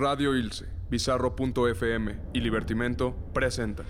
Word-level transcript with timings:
Radio 0.00 0.34
Ilse, 0.34 0.64
Bizarro.fm 0.88 2.16
y 2.32 2.40
Libertimento 2.40 3.14
presenta. 3.34 3.84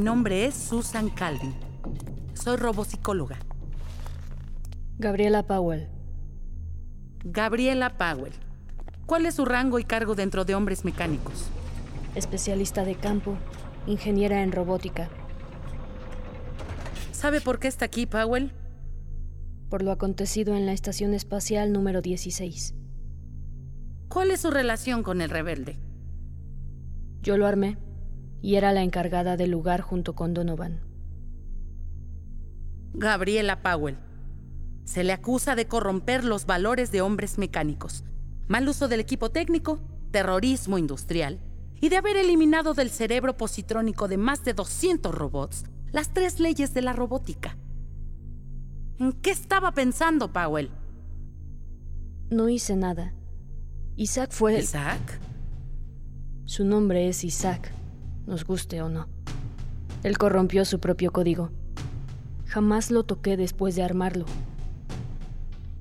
Mi 0.00 0.06
nombre 0.06 0.46
es 0.46 0.54
Susan 0.54 1.10
Calvin. 1.10 1.52
Soy 2.32 2.56
robopsicóloga. 2.56 3.36
Gabriela 4.96 5.42
Powell. 5.42 5.88
Gabriela 7.22 7.98
Powell. 7.98 8.32
¿Cuál 9.04 9.26
es 9.26 9.34
su 9.34 9.44
rango 9.44 9.78
y 9.78 9.84
cargo 9.84 10.14
dentro 10.14 10.46
de 10.46 10.54
hombres 10.54 10.86
mecánicos? 10.86 11.50
Especialista 12.14 12.82
de 12.86 12.94
campo, 12.94 13.36
ingeniera 13.86 14.42
en 14.42 14.52
robótica. 14.52 15.10
¿Sabe 17.12 17.42
por 17.42 17.58
qué 17.58 17.68
está 17.68 17.84
aquí, 17.84 18.06
Powell? 18.06 18.52
Por 19.68 19.82
lo 19.82 19.92
acontecido 19.92 20.56
en 20.56 20.64
la 20.64 20.72
Estación 20.72 21.12
Espacial 21.12 21.74
número 21.74 22.00
16. 22.00 22.74
¿Cuál 24.08 24.30
es 24.30 24.40
su 24.40 24.50
relación 24.50 25.02
con 25.02 25.20
el 25.20 25.28
rebelde? 25.28 25.78
Yo 27.20 27.36
lo 27.36 27.46
armé 27.46 27.76
y 28.42 28.56
era 28.56 28.72
la 28.72 28.82
encargada 28.82 29.36
del 29.36 29.50
lugar 29.50 29.80
junto 29.80 30.14
con 30.14 30.34
Donovan. 30.34 30.80
Gabriela 32.92 33.62
Powell. 33.62 33.98
Se 34.84 35.04
le 35.04 35.12
acusa 35.12 35.54
de 35.54 35.66
corromper 35.66 36.24
los 36.24 36.46
valores 36.46 36.90
de 36.90 37.00
hombres 37.00 37.38
mecánicos, 37.38 38.04
mal 38.48 38.68
uso 38.68 38.88
del 38.88 39.00
equipo 39.00 39.30
técnico, 39.30 39.80
terrorismo 40.10 40.78
industrial 40.78 41.38
y 41.80 41.88
de 41.88 41.96
haber 41.96 42.16
eliminado 42.16 42.74
del 42.74 42.90
cerebro 42.90 43.36
positrónico 43.36 44.08
de 44.08 44.16
más 44.16 44.44
de 44.44 44.54
200 44.54 45.14
robots 45.14 45.64
las 45.92 46.12
tres 46.12 46.40
leyes 46.40 46.74
de 46.74 46.82
la 46.82 46.92
robótica. 46.92 47.56
¿En 48.98 49.12
qué 49.12 49.30
estaba 49.30 49.72
pensando, 49.72 50.32
Powell? 50.32 50.70
No 52.30 52.48
hice 52.48 52.76
nada. 52.76 53.14
Isaac 53.96 54.30
fue... 54.32 54.58
¿Isaac? 54.58 55.20
Su 56.44 56.64
nombre 56.64 57.08
es 57.08 57.24
Isaac, 57.24 57.72
nos 58.26 58.44
guste 58.44 58.82
o 58.82 58.88
no. 58.88 59.08
Él 60.02 60.18
corrompió 60.18 60.64
su 60.64 60.80
propio 60.80 61.12
código. 61.12 61.50
Jamás 62.46 62.90
lo 62.90 63.04
toqué 63.04 63.36
después 63.36 63.76
de 63.76 63.82
armarlo. 63.82 64.24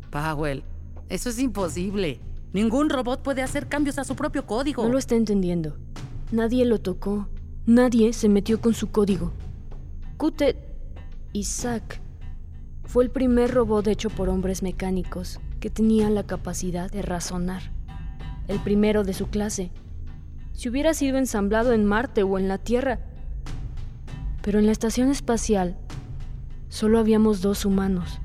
Powell, 0.09 0.63
eso 1.09 1.29
es 1.29 1.39
imposible. 1.39 2.19
Ningún 2.53 2.89
robot 2.89 3.21
puede 3.21 3.41
hacer 3.41 3.67
cambios 3.67 3.99
a 3.99 4.03
su 4.03 4.15
propio 4.15 4.45
código. 4.45 4.83
No 4.83 4.89
lo 4.89 4.97
está 4.97 5.15
entendiendo. 5.15 5.77
Nadie 6.31 6.65
lo 6.65 6.79
tocó. 6.79 7.27
Nadie 7.65 8.13
se 8.13 8.29
metió 8.29 8.59
con 8.59 8.73
su 8.73 8.91
código. 8.91 9.31
Kute 10.17 10.57
Isaac 11.33 12.01
fue 12.85 13.03
el 13.03 13.11
primer 13.11 13.53
robot 13.53 13.87
hecho 13.87 14.09
por 14.09 14.29
hombres 14.29 14.63
mecánicos 14.63 15.39
que 15.59 15.69
tenía 15.69 16.09
la 16.09 16.23
capacidad 16.23 16.91
de 16.91 17.03
razonar. 17.03 17.71
El 18.47 18.59
primero 18.59 19.03
de 19.03 19.13
su 19.13 19.27
clase. 19.27 19.71
Si 20.59 20.67
hubiera 20.67 20.93
sido 20.93 21.17
ensamblado 21.17 21.71
en 21.71 21.85
Marte 21.85 22.23
o 22.23 22.37
en 22.37 22.49
la 22.49 22.57
Tierra. 22.57 22.99
Pero 24.41 24.59
en 24.59 24.65
la 24.65 24.73
estación 24.73 25.09
espacial 25.09 25.77
solo 26.67 26.99
habíamos 26.99 27.39
dos 27.39 27.63
humanos. 27.63 28.19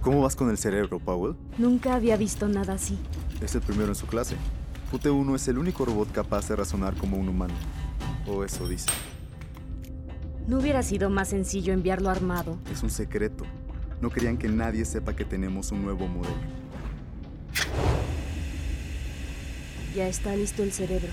¿Cómo 0.00 0.22
vas 0.22 0.36
con 0.36 0.48
el 0.48 0.58
cerebro, 0.58 1.00
Powell? 1.00 1.34
Nunca 1.58 1.96
había 1.96 2.16
visto 2.16 2.46
nada 2.46 2.74
así. 2.74 2.96
Es 3.40 3.56
el 3.56 3.62
primero 3.62 3.88
en 3.88 3.96
su 3.96 4.06
clase. 4.06 4.36
QT-1 4.92 5.34
es 5.34 5.48
el 5.48 5.58
único 5.58 5.84
robot 5.84 6.12
capaz 6.12 6.48
de 6.48 6.54
razonar 6.54 6.94
como 6.94 7.16
un 7.16 7.28
humano. 7.28 7.54
O 8.28 8.44
eso 8.44 8.68
dice. 8.68 8.90
¿No 10.52 10.58
hubiera 10.58 10.82
sido 10.82 11.08
más 11.08 11.30
sencillo 11.30 11.72
enviarlo 11.72 12.10
armado? 12.10 12.58
Es 12.70 12.82
un 12.82 12.90
secreto. 12.90 13.46
No 14.02 14.10
querían 14.10 14.36
que 14.36 14.48
nadie 14.48 14.84
sepa 14.84 15.16
que 15.16 15.24
tenemos 15.24 15.72
un 15.72 15.80
nuevo 15.82 16.06
modelo. 16.06 16.36
Ya 19.96 20.08
está 20.08 20.36
listo 20.36 20.62
el 20.62 20.70
cerebro. 20.70 21.08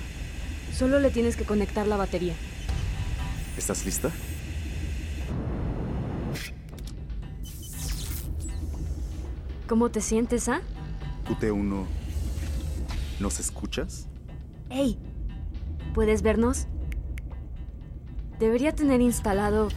Solo 0.74 1.00
le 1.00 1.10
tienes 1.10 1.38
que 1.38 1.46
conectar 1.46 1.88
la 1.88 1.96
batería. 1.96 2.34
¿Estás 3.58 3.86
lista? 3.86 4.12
¿Cómo 9.70 9.90
te 9.90 10.02
sientes, 10.02 10.50
ah? 10.50 10.60
QT-1, 11.30 11.86
¿nos 13.22 13.40
escuchas? 13.40 14.06
¡Hey! 14.70 15.00
¿Puedes 15.94 16.24
vernos? 16.24 16.68
Debería 18.40 18.74
tener 18.74 19.02
instalado... 19.02 19.68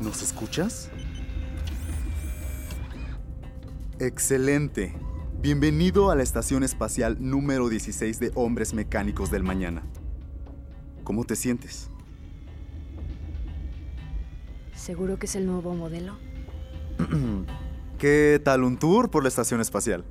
¿Nos 0.00 0.22
escuchas? 0.22 0.90
Excelente. 3.98 4.94
Bienvenido 5.40 6.10
a 6.10 6.14
la 6.14 6.22
Estación 6.22 6.62
Espacial 6.62 7.16
número 7.18 7.68
16 7.68 8.20
de 8.20 8.30
Hombres 8.36 8.74
Mecánicos 8.74 9.32
del 9.32 9.42
Mañana. 9.42 9.82
¿Cómo 11.02 11.24
te 11.24 11.34
sientes? 11.34 11.90
¿Seguro 14.76 15.18
que 15.18 15.26
es 15.26 15.34
el 15.34 15.46
nuevo 15.46 15.74
modelo? 15.74 16.16
¿Qué 17.98 18.40
tal 18.44 18.62
un 18.62 18.78
tour 18.78 19.10
por 19.10 19.24
la 19.24 19.28
Estación 19.28 19.60
Espacial? 19.60 20.04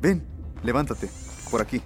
Ven, 0.00 0.22
levántate, 0.62 1.08
por 1.50 1.60
aquí. 1.60 1.82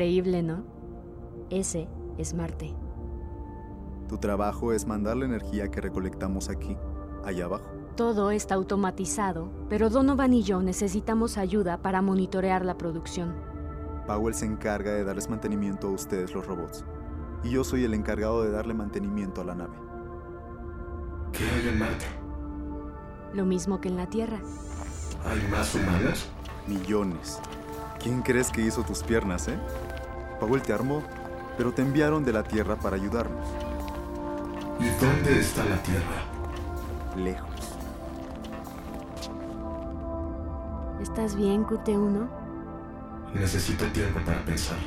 Increíble, 0.00 0.42
¿no? 0.42 0.64
Ese 1.50 1.86
es 2.16 2.32
Marte. 2.32 2.74
Tu 4.08 4.16
trabajo 4.16 4.72
es 4.72 4.86
mandar 4.86 5.18
la 5.18 5.26
energía 5.26 5.70
que 5.70 5.82
recolectamos 5.82 6.48
aquí, 6.48 6.74
allá 7.22 7.44
abajo. 7.44 7.70
Todo 7.96 8.30
está 8.30 8.54
automatizado, 8.54 9.50
pero 9.68 9.90
Donovan 9.90 10.32
y 10.32 10.42
yo 10.42 10.62
necesitamos 10.62 11.36
ayuda 11.36 11.82
para 11.82 12.00
monitorear 12.00 12.64
la 12.64 12.78
producción. 12.78 13.34
Powell 14.06 14.32
se 14.32 14.46
encarga 14.46 14.90
de 14.90 15.04
darles 15.04 15.28
mantenimiento 15.28 15.88
a 15.88 15.90
ustedes 15.90 16.34
los 16.34 16.46
robots. 16.46 16.82
Y 17.44 17.50
yo 17.50 17.62
soy 17.62 17.84
el 17.84 17.92
encargado 17.92 18.42
de 18.42 18.52
darle 18.52 18.72
mantenimiento 18.72 19.42
a 19.42 19.44
la 19.44 19.54
nave. 19.54 19.76
¿Qué 21.32 21.44
hay 21.44 21.68
en 21.68 21.78
Marte? 21.78 22.06
Lo 23.34 23.44
mismo 23.44 23.82
que 23.82 23.88
en 23.88 23.98
la 23.98 24.06
Tierra. 24.06 24.40
¿Hay 25.26 25.46
más 25.50 25.74
humanos? 25.74 26.26
Millones. 26.66 27.38
¿Quién 28.02 28.22
crees 28.22 28.50
que 28.50 28.62
hizo 28.62 28.82
tus 28.82 29.02
piernas, 29.02 29.46
eh? 29.48 29.58
Powell 30.40 30.62
te 30.62 30.72
armó, 30.72 31.02
pero 31.56 31.72
te 31.72 31.82
enviaron 31.82 32.24
de 32.24 32.32
la 32.32 32.42
Tierra 32.42 32.74
para 32.76 32.96
ayudarnos. 32.96 33.46
¿Y 34.80 34.88
dónde 35.04 35.38
está 35.38 35.64
la 35.66 35.76
Tierra? 35.82 36.24
Lejos. 37.14 37.50
¿Estás 41.02 41.36
bien, 41.36 41.64
QT1? 41.64 42.28
Necesito 43.34 43.84
tiempo 43.92 44.20
para 44.24 44.42
pensar. 44.44 44.78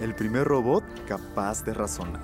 El 0.00 0.14
primer 0.14 0.46
robot 0.46 0.82
capaz 1.06 1.62
de 1.64 1.74
razonar. 1.74 2.22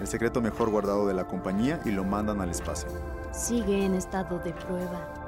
El 0.00 0.06
secreto 0.06 0.40
mejor 0.40 0.70
guardado 0.70 1.06
de 1.06 1.14
la 1.14 1.26
compañía 1.26 1.80
y 1.84 1.90
lo 1.90 2.04
mandan 2.04 2.40
al 2.40 2.50
espacio. 2.50 2.88
Sigue 3.32 3.84
en 3.84 3.94
estado 3.94 4.38
de 4.38 4.52
prueba. 4.52 5.25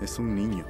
Es 0.00 0.18
un 0.18 0.34
niño. 0.34 0.64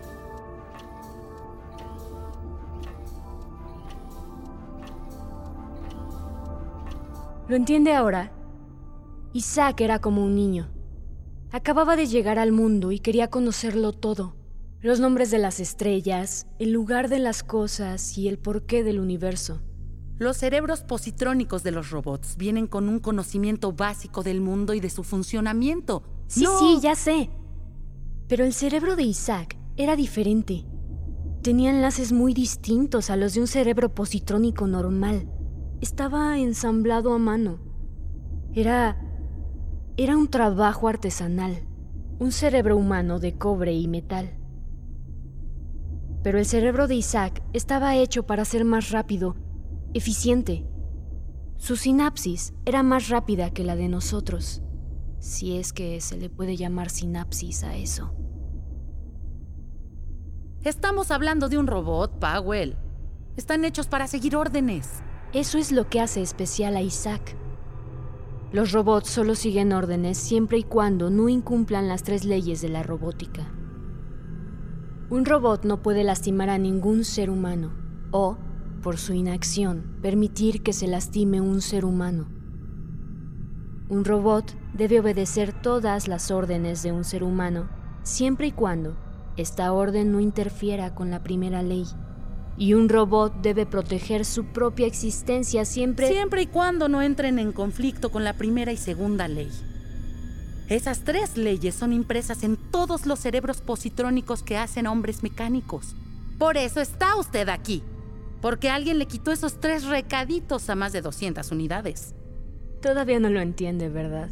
¿Lo 7.49 7.57
entiende 7.57 7.95
ahora? 7.95 8.33
Isaac 9.33 9.81
era 9.81 10.01
como 10.01 10.25
un 10.25 10.35
niño. 10.35 10.69
Acababa 11.53 11.97
de 11.97 12.07
llegar 12.07 12.39
al 12.39 12.53
mundo 12.53 12.93
y 12.93 13.01
quería 13.01 13.29
conocerlo 13.29 13.93
todo. 13.93 14.37
Los 14.81 15.01
nombres 15.01 15.31
de 15.31 15.39
las 15.39 15.61
estrellas, 15.61 16.47
el 16.59 16.73
lugar 16.73 17.09
de 17.09 17.19
las 17.19 17.43
cosas 17.43 18.17
y 18.17 18.29
el 18.29 18.39
porqué 18.39 18.83
del 18.83 19.01
universo. 19.01 19.61
Los 20.19 20.37
cerebros 20.37 20.83
positrónicos 20.83 21.63
de 21.63 21.71
los 21.71 21.91
robots 21.91 22.37
vienen 22.37 22.67
con 22.67 22.89
un 22.89 22.99
conocimiento 22.99 23.73
básico 23.73 24.23
del 24.23 24.41
mundo 24.41 24.75
y 24.75 24.81
de 24.81 24.91
su 24.91 25.03
funcionamiento. 25.03 26.03
Sí, 26.29 26.47
sí, 26.59 26.79
ya 26.81 26.95
sé. 26.95 27.31
Pero 28.31 28.45
el 28.45 28.53
cerebro 28.53 28.95
de 28.95 29.03
Isaac 29.03 29.59
era 29.77 29.97
diferente. 29.97 30.65
Tenía 31.43 31.71
enlaces 31.71 32.13
muy 32.13 32.33
distintos 32.33 33.11
a 33.11 33.17
los 33.17 33.35
de 33.35 33.41
un 33.41 33.49
cerebro 33.49 33.93
positrónico 33.93 34.69
normal. 34.69 35.29
Estaba 35.81 36.39
ensamblado 36.39 37.13
a 37.13 37.19
mano. 37.19 37.59
Era 38.55 38.97
era 39.97 40.17
un 40.17 40.29
trabajo 40.29 40.87
artesanal, 40.87 41.67
un 42.21 42.31
cerebro 42.31 42.77
humano 42.77 43.19
de 43.19 43.37
cobre 43.37 43.73
y 43.73 43.89
metal. 43.89 44.39
Pero 46.23 46.39
el 46.39 46.47
cerebro 46.47 46.87
de 46.87 46.95
Isaac 46.95 47.43
estaba 47.53 47.97
hecho 47.97 48.27
para 48.27 48.45
ser 48.45 48.65
más 48.65 48.93
rápido, 48.93 49.35
eficiente. 49.93 50.65
Su 51.57 51.75
sinapsis 51.75 52.55
era 52.65 52.85
más 52.85 53.09
rápida 53.09 53.51
que 53.51 53.65
la 53.65 53.75
de 53.75 53.89
nosotros, 53.89 54.63
si 55.21 55.57
es 55.57 55.73
que 55.73 56.01
se 56.01 56.17
le 56.17 56.29
puede 56.31 56.57
llamar 56.57 56.91
sinapsis 56.91 57.63
a 57.63 57.77
eso. 57.77 58.13
Estamos 60.65 61.11
hablando 61.11 61.49
de 61.49 61.59
un 61.59 61.67
robot, 61.67 62.19
Powell. 62.19 62.77
Están 63.37 63.65
hechos 63.65 63.87
para 63.87 64.07
seguir 64.07 64.35
órdenes. 64.35 65.03
Eso 65.33 65.59
es 65.59 65.73
lo 65.73 65.89
que 65.89 66.01
hace 66.01 66.23
especial 66.23 66.77
a 66.77 66.83
Isaac. 66.83 67.37
Los 68.53 68.73
robots 68.73 69.09
solo 69.09 69.37
siguen 69.37 69.73
órdenes 69.73 70.19
siempre 70.19 70.59
y 70.59 70.65
cuando 70.65 71.09
no 71.09 71.29
incumplan 71.29 71.87
las 71.87 72.03
tres 72.03 72.25
leyes 72.25 72.61
de 72.61 72.69
la 72.69 72.83
robótica. 72.83 73.47
Un 75.09 75.25
robot 75.25 75.65
no 75.65 75.83
puede 75.83 76.03
lastimar 76.03 76.51
a 76.51 76.59
ningún 76.59 77.05
ser 77.05 77.31
humano 77.31 77.73
o, 78.11 78.39
por 78.83 78.99
su 78.99 79.13
inacción, 79.13 79.99
permitir 80.03 80.63
que 80.63 80.73
se 80.73 80.89
lastime 80.89 81.41
un 81.41 81.61
ser 81.61 81.85
humano. 81.85 82.40
Un 83.91 84.05
robot 84.05 84.55
debe 84.73 85.01
obedecer 85.01 85.53
todas 85.53 86.09
las 86.09 86.31
órdenes 86.31 86.83
de 86.83 86.93
un 86.93 87.05
ser 87.05 87.25
humano 87.25 87.69
siempre 88.03 88.47
y 88.47 88.53
cuando 88.53 88.97
esta 89.37 89.73
orden 89.73 90.13
no 90.13 90.21
interfiera 90.21 90.95
con 90.95 91.11
la 91.11 91.23
primera 91.23 91.63
ley. 91.63 91.87
Y 92.57 92.75
un 92.75 92.89
robot 92.89 93.35
debe 93.43 93.67
proteger 93.67 94.25
su 94.25 94.45
propia 94.47 94.87
existencia 94.87 95.65
siempre... 95.65 96.09
Siempre 96.09 96.43
y 96.43 96.47
cuando 96.47 96.89
no 96.89 97.03
entren 97.03 97.39
en 97.39 97.53
conflicto 97.53 98.11
con 98.11 98.23
la 98.23 98.35
primera 98.35 98.71
y 98.71 98.77
segunda 98.77 99.29
ley. 99.29 99.51
Esas 100.69 101.01
tres 101.01 101.37
leyes 101.37 101.75
son 101.75 101.93
impresas 101.93 102.45
en 102.45 102.57
todos 102.57 103.07
los 103.07 103.19
cerebros 103.19 103.61
positrónicos 103.61 104.45
que 104.45 104.57
hacen 104.57 104.87
hombres 104.87 105.23
mecánicos. 105.23 105.97
Por 106.39 106.57
eso 106.57 106.81
está 106.81 107.17
usted 107.17 107.49
aquí. 107.49 107.83
Porque 108.41 108.71
alguien 108.71 108.99
le 108.99 109.07
quitó 109.07 109.33
esos 109.33 109.59
tres 109.59 109.85
recaditos 109.85 110.71
a 110.71 110.77
más 110.77 110.93
de 110.93 111.03
200 111.03 111.51
unidades. 111.51 112.15
Todavía 112.81 113.21
no 113.21 113.29
lo 113.29 113.41
entiende, 113.41 113.89
¿verdad? 113.89 114.31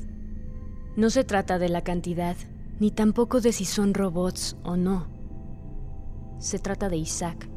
No 0.96 1.10
se 1.10 1.24
trata 1.24 1.58
de 1.58 1.68
la 1.68 1.82
cantidad, 1.82 2.36
ni 2.80 2.90
tampoco 2.90 3.40
de 3.40 3.52
si 3.52 3.64
son 3.64 3.94
robots 3.94 4.56
o 4.62 4.76
no. 4.76 5.08
Se 6.38 6.58
trata 6.58 6.88
de 6.88 6.96
Isaac 6.96 7.48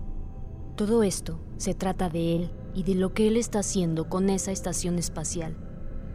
todo 0.82 1.04
esto 1.04 1.40
se 1.58 1.76
trata 1.76 2.10
de 2.10 2.36
él 2.36 2.52
y 2.74 2.82
de 2.82 2.96
lo 2.96 3.14
que 3.14 3.28
él 3.28 3.38
está 3.38 3.60
haciendo 3.60 4.10
con 4.10 4.32
esa 4.32 4.52
estación 4.52 4.98
espacial, 4.98 5.56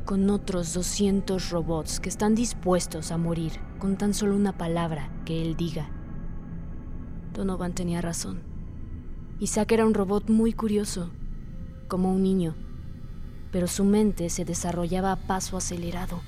con 0.04 0.28
otros 0.28 0.74
200 0.74 1.50
robots 1.50 2.00
que 2.00 2.08
están 2.08 2.34
dispuestos 2.34 3.12
a 3.12 3.16
morir 3.16 3.52
con 3.78 3.96
tan 3.96 4.12
solo 4.12 4.34
una 4.34 4.58
palabra 4.58 5.12
que 5.24 5.40
él 5.40 5.56
diga. 5.56 5.88
Donovan 7.32 7.74
tenía 7.74 8.00
razón. 8.00 8.42
Isaac 9.38 9.70
era 9.70 9.86
un 9.86 9.94
robot 9.94 10.30
muy 10.30 10.52
curioso, 10.52 11.12
como 11.86 12.12
un 12.12 12.24
niño, 12.24 12.56
pero 13.56 13.68
su 13.68 13.84
mente 13.84 14.28
se 14.28 14.44
desarrollaba 14.44 15.12
a 15.12 15.16
paso 15.16 15.56
acelerado. 15.56 16.20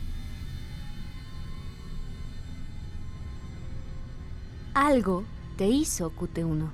Algo 4.73 5.25
te 5.59 5.67
hizo 5.67 6.11
QT1. 6.11 6.71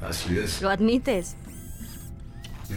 Así 0.00 0.36
es. 0.36 0.60
¿Lo 0.60 0.70
admites? 0.70 1.36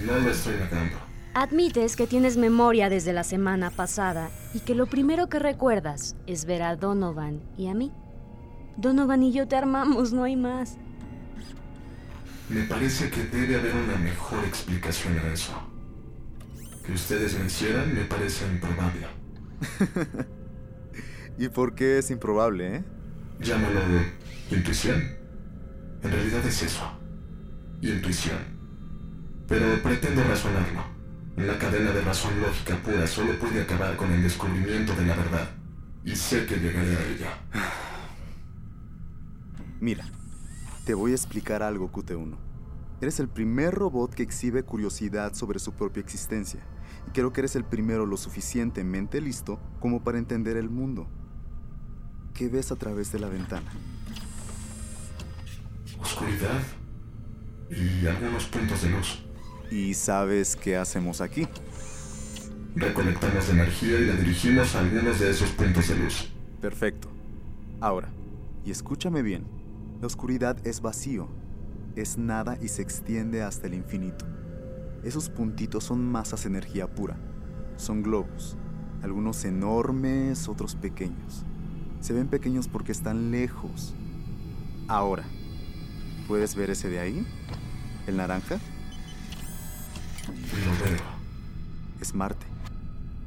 No 0.05 0.19
lo 0.19 0.29
estoy 0.29 0.57
negando. 0.57 0.95
Admites 1.33 1.95
que 1.95 2.05
tienes 2.05 2.37
memoria 2.37 2.87
desde 2.87 3.13
la 3.13 3.23
semana 3.23 3.71
pasada 3.71 4.29
y 4.53 4.59
que 4.59 4.75
lo 4.75 4.85
primero 4.85 5.27
que 5.27 5.39
recuerdas 5.39 6.15
es 6.27 6.45
ver 6.45 6.61
a 6.61 6.75
Donovan 6.75 7.41
y 7.57 7.65
a 7.65 7.73
mí. 7.73 7.91
Donovan 8.75 9.23
y 9.23 9.33
yo 9.33 9.47
te 9.47 9.55
armamos, 9.55 10.13
no 10.13 10.23
hay 10.23 10.35
más. 10.35 10.77
Me 12.47 12.61
parece 12.65 13.09
que 13.09 13.23
debe 13.23 13.55
haber 13.55 13.73
una 13.73 13.95
mejor 13.95 14.45
explicación 14.45 15.17
a 15.17 15.33
eso. 15.33 15.76
Que 16.87 16.93
ustedes 16.93 17.37
me 17.37 17.45
hicieran 17.45 17.93
me 17.93 18.05
parece 18.05 18.47
improbable. 18.47 19.07
¿Y 21.37 21.49
por 21.49 21.75
qué 21.75 21.99
es 21.99 22.09
improbable, 22.09 22.77
eh? 22.77 22.83
Llámalo 23.39 23.81
intuición. 24.49 25.03
En 26.01 26.11
realidad 26.11 26.43
es 26.45 26.63
eso 26.63 26.97
intuición. 27.81 28.37
Pero 29.47 29.81
pretendo 29.81 30.23
razonarlo. 30.23 30.83
La 31.37 31.57
cadena 31.59 31.91
de 31.91 32.01
razón 32.01 32.41
lógica 32.41 32.75
pura 32.77 33.05
solo 33.05 33.37
puede 33.39 33.61
acabar 33.61 33.95
con 33.95 34.11
el 34.11 34.23
descubrimiento 34.23 34.95
de 34.95 35.05
la 35.05 35.15
verdad. 35.15 35.49
Y 36.03 36.15
sé 36.15 36.45
que 36.45 36.57
llegaré 36.57 36.95
a 36.95 37.05
ella. 37.05 37.37
Mira, 39.79 40.05
te 40.85 40.93
voy 40.93 41.11
a 41.11 41.15
explicar 41.15 41.61
algo, 41.61 41.91
QT1. 41.91 42.35
Eres 42.99 43.19
el 43.19 43.27
primer 43.27 43.75
robot 43.75 44.13
que 44.13 44.23
exhibe 44.23 44.63
curiosidad 44.63 45.33
sobre 45.35 45.59
su 45.59 45.73
propia 45.73 46.01
existencia. 46.01 46.61
Y 47.07 47.11
creo 47.11 47.33
que 47.33 47.41
eres 47.41 47.55
el 47.55 47.63
primero 47.63 48.05
lo 48.05 48.17
suficientemente 48.17 49.21
listo 49.21 49.59
como 49.79 50.03
para 50.03 50.17
entender 50.17 50.57
el 50.57 50.69
mundo. 50.69 51.07
¿Qué 52.33 52.49
ves 52.49 52.71
a 52.71 52.75
través 52.75 53.11
de 53.11 53.19
la 53.19 53.29
ventana? 53.29 53.71
Oscuridad 55.99 56.61
y 57.69 58.05
algunos 58.05 58.45
puntos 58.45 58.81
de 58.83 58.89
luz. 58.89 59.23
¿Y 59.71 59.93
sabes 59.93 60.55
qué 60.55 60.77
hacemos 60.77 61.19
aquí? 61.21 61.47
Recolectamos 62.75 63.49
energía 63.49 63.99
y 63.99 64.05
la 64.05 64.13
dirigimos 64.13 64.75
a 64.75 64.81
algunos 64.81 65.19
de 65.19 65.31
esos 65.31 65.49
puntos 65.51 65.87
de 65.87 65.95
luz. 65.95 66.31
Perfecto. 66.61 67.09
Ahora, 67.81 68.09
y 68.63 68.71
escúchame 68.71 69.21
bien, 69.21 69.45
la 69.99 70.07
oscuridad 70.07 70.57
es 70.65 70.81
vacío, 70.81 71.27
es 71.95 72.17
nada 72.17 72.57
y 72.61 72.67
se 72.67 72.83
extiende 72.83 73.41
hasta 73.41 73.67
el 73.67 73.73
infinito. 73.73 74.25
Esos 75.07 75.29
puntitos 75.29 75.85
son 75.85 76.05
masas 76.05 76.43
de 76.43 76.49
energía 76.49 76.93
pura, 76.93 77.15
son 77.77 78.03
globos, 78.03 78.57
algunos 79.01 79.45
enormes, 79.45 80.49
otros 80.49 80.75
pequeños. 80.75 81.45
Se 82.01 82.11
ven 82.11 82.27
pequeños 82.27 82.67
porque 82.67 82.91
están 82.91 83.31
lejos. 83.31 83.93
Ahora, 84.89 85.23
¿puedes 86.27 86.55
ver 86.55 86.71
ese 86.71 86.89
de 86.89 86.99
ahí? 86.99 87.25
¿El 88.05 88.17
naranja? 88.17 88.59
Lo 90.27 90.85
veo. 90.85 90.99
Es 92.01 92.13
Marte. 92.13 92.45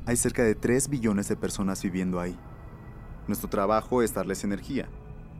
Hay 0.04 0.18
cerca 0.18 0.42
de 0.42 0.54
3 0.54 0.90
billones 0.90 1.28
de 1.28 1.36
personas 1.36 1.82
viviendo 1.82 2.20
ahí. 2.20 2.36
Nuestro 3.26 3.48
trabajo 3.48 4.02
es 4.02 4.12
darles 4.12 4.44
energía. 4.44 4.86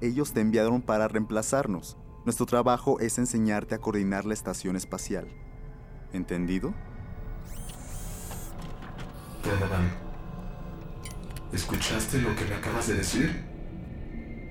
Ellos 0.01 0.33
te 0.33 0.41
enviaron 0.41 0.81
para 0.81 1.07
reemplazarnos. 1.07 1.99
Nuestro 2.25 2.47
trabajo 2.47 2.99
es 2.99 3.19
enseñarte 3.19 3.75
a 3.75 3.79
coordinar 3.83 4.25
la 4.25 4.33
estación 4.33 4.77
espacial. 4.77 5.29
¿Entendido? 6.13 6.75
Donovan, 9.45 9.91
¿escuchaste 11.53 12.21
lo 12.21 12.35
que 12.35 12.45
me 12.45 12.55
acabas 12.55 12.89
de 12.89 12.95
decir? 12.95 13.45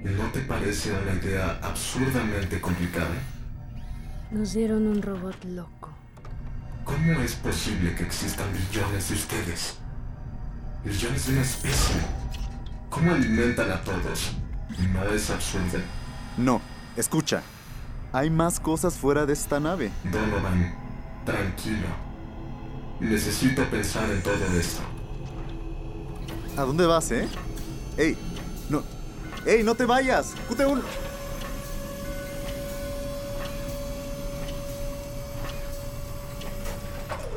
¿No 0.03 0.23
te 0.31 0.39
parece 0.41 0.91
una 0.91 1.13
idea 1.13 1.59
absurdamente 1.61 2.61
complicada? 2.61 3.15
Nos 4.31 4.53
dieron 4.53 4.87
un 4.87 5.01
robot 5.01 5.43
loco. 5.45 5.89
¿Cómo 6.85 7.13
es 7.19 7.35
posible 7.35 7.93
que 7.95 8.03
existan 8.03 8.47
billones 8.53 9.09
de 9.09 9.15
ustedes? 9.15 9.77
Billones 10.85 11.27
de 11.27 11.33
una 11.33 11.41
especie. 11.41 11.95
¿Cómo 12.89 13.11
alimentan 13.11 13.71
a 13.71 13.81
todos? 13.81 14.31
¿No 14.93 15.03
es 15.13 15.29
absurdo? 15.29 15.79
No, 16.37 16.61
escucha. 16.95 17.43
Hay 18.13 18.29
más 18.29 18.59
cosas 18.59 18.95
fuera 18.95 19.25
de 19.25 19.33
esta 19.33 19.59
nave. 19.59 19.91
Donovan, 20.05 20.73
tranquilo. 21.25 21.87
Necesito 22.99 23.63
pensar 23.69 24.09
en 24.09 24.21
todo 24.21 24.33
esto. 24.59 24.81
¿A 26.57 26.63
dónde 26.63 26.85
vas, 26.85 27.11
eh? 27.11 27.27
¡Ey! 27.97 28.17
No. 28.69 28.83
¡Ey, 29.45 29.63
no 29.63 29.75
te 29.75 29.85
vayas! 29.85 30.35
¡QT1! 30.49 30.81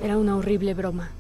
Era 0.03 0.19
una 0.19 0.37
horrible 0.37 0.75
broma. 0.75 1.11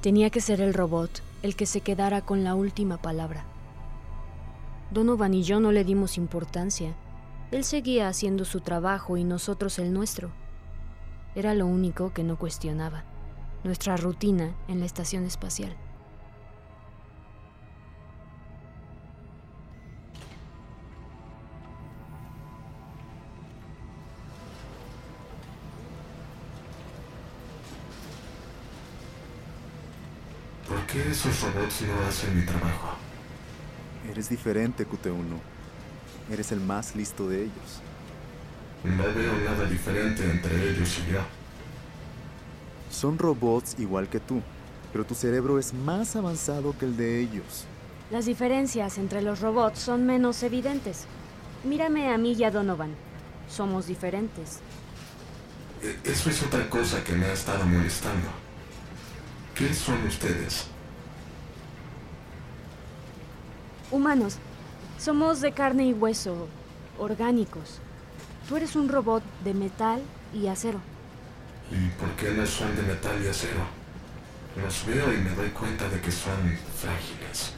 Tenía 0.00 0.30
que 0.30 0.40
ser 0.40 0.60
el 0.60 0.72
robot 0.72 1.22
el 1.42 1.56
que 1.56 1.66
se 1.66 1.80
quedara 1.80 2.22
con 2.22 2.44
la 2.44 2.54
última 2.54 2.98
palabra. 2.98 3.44
Donovan 4.90 5.34
y 5.34 5.42
yo 5.42 5.58
no 5.60 5.72
le 5.72 5.84
dimos 5.84 6.18
importancia. 6.18 6.94
Él 7.50 7.64
seguía 7.64 8.08
haciendo 8.08 8.44
su 8.44 8.60
trabajo 8.60 9.16
y 9.16 9.24
nosotros 9.24 9.78
el 9.78 9.92
nuestro. 9.92 10.30
Era 11.34 11.54
lo 11.54 11.66
único 11.66 12.12
que 12.12 12.24
no 12.24 12.36
cuestionaba, 12.36 13.04
nuestra 13.62 13.96
rutina 13.96 14.52
en 14.66 14.80
la 14.80 14.86
estación 14.86 15.24
espacial. 15.24 15.76
¿Por 30.68 30.84
qué 30.86 31.10
esos 31.10 31.40
robots 31.42 31.82
no 31.82 32.08
hacen 32.08 32.40
mi 32.40 32.44
trabajo? 32.44 32.96
Eres 34.10 34.28
diferente, 34.28 34.84
QT1. 34.84 35.38
Eres 36.32 36.50
el 36.50 36.60
más 36.60 36.96
listo 36.96 37.28
de 37.28 37.42
ellos. 37.42 37.82
No 38.84 39.04
veo 39.14 39.34
nada 39.44 39.66
diferente 39.66 40.24
entre 40.28 40.70
ellos 40.70 40.98
y 41.06 41.12
yo. 41.12 41.20
Son 42.90 43.18
robots 43.18 43.76
igual 43.78 44.08
que 44.08 44.20
tú, 44.20 44.40
pero 44.92 45.04
tu 45.04 45.14
cerebro 45.14 45.58
es 45.58 45.72
más 45.74 46.16
avanzado 46.16 46.76
que 46.78 46.86
el 46.86 46.96
de 46.96 47.20
ellos. 47.20 47.64
Las 48.10 48.26
diferencias 48.26 48.98
entre 48.98 49.22
los 49.22 49.40
robots 49.40 49.78
son 49.78 50.06
menos 50.06 50.42
evidentes. 50.42 51.04
Mírame 51.62 52.12
a 52.12 52.18
mí 52.18 52.32
y 52.32 52.42
a 52.44 52.50
Donovan. 52.50 52.94
Somos 53.48 53.86
diferentes. 53.86 54.60
E- 55.82 55.98
Eso 56.10 56.30
es 56.30 56.42
otra 56.42 56.68
cosa 56.68 57.04
que 57.04 57.12
me 57.12 57.26
ha 57.26 57.32
estado 57.32 57.64
molestando. 57.66 58.28
¿Qué 59.54 59.72
son 59.74 60.02
ustedes? 60.06 60.66
Humanos. 63.90 64.36
Somos 64.98 65.40
de 65.40 65.52
carne 65.52 65.86
y 65.86 65.92
hueso, 65.92 66.46
orgánicos. 66.98 67.80
Tú 68.50 68.56
eres 68.56 68.74
un 68.74 68.88
robot 68.88 69.22
de 69.44 69.54
metal 69.54 70.02
y 70.34 70.48
acero. 70.48 70.80
¿Y 71.70 71.88
por 72.00 72.08
qué 72.16 72.32
no 72.32 72.44
son 72.44 72.74
de 72.74 72.82
metal 72.82 73.14
y 73.24 73.28
acero? 73.28 73.60
Los 74.60 74.84
veo 74.86 75.12
y 75.12 75.18
me 75.18 75.30
doy 75.36 75.50
cuenta 75.50 75.88
de 75.88 76.00
que 76.00 76.10
son 76.10 76.58
frágiles. 76.76 77.52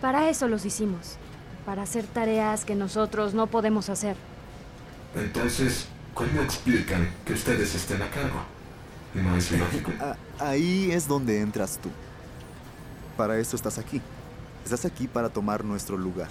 Para 0.00 0.30
eso 0.30 0.48
los 0.48 0.64
hicimos. 0.64 1.18
Para 1.66 1.82
hacer 1.82 2.06
tareas 2.06 2.64
que 2.64 2.74
nosotros 2.74 3.34
no 3.34 3.48
podemos 3.48 3.90
hacer. 3.90 4.16
Entonces, 5.14 5.86
¿cómo 6.14 6.40
explican 6.40 7.10
que 7.26 7.34
ustedes 7.34 7.74
estén 7.74 8.00
a 8.00 8.08
cargo? 8.08 8.40
No 9.12 9.36
es 9.36 9.52
ilógico. 9.52 9.92
Ah, 10.00 10.16
ahí 10.38 10.92
es 10.92 11.06
donde 11.06 11.42
entras 11.42 11.78
tú. 11.78 11.90
Para 13.18 13.38
eso 13.38 13.54
estás 13.54 13.76
aquí. 13.76 14.00
Estás 14.64 14.86
aquí 14.86 15.08
para 15.08 15.28
tomar 15.28 15.62
nuestro 15.62 15.98
lugar. 15.98 16.30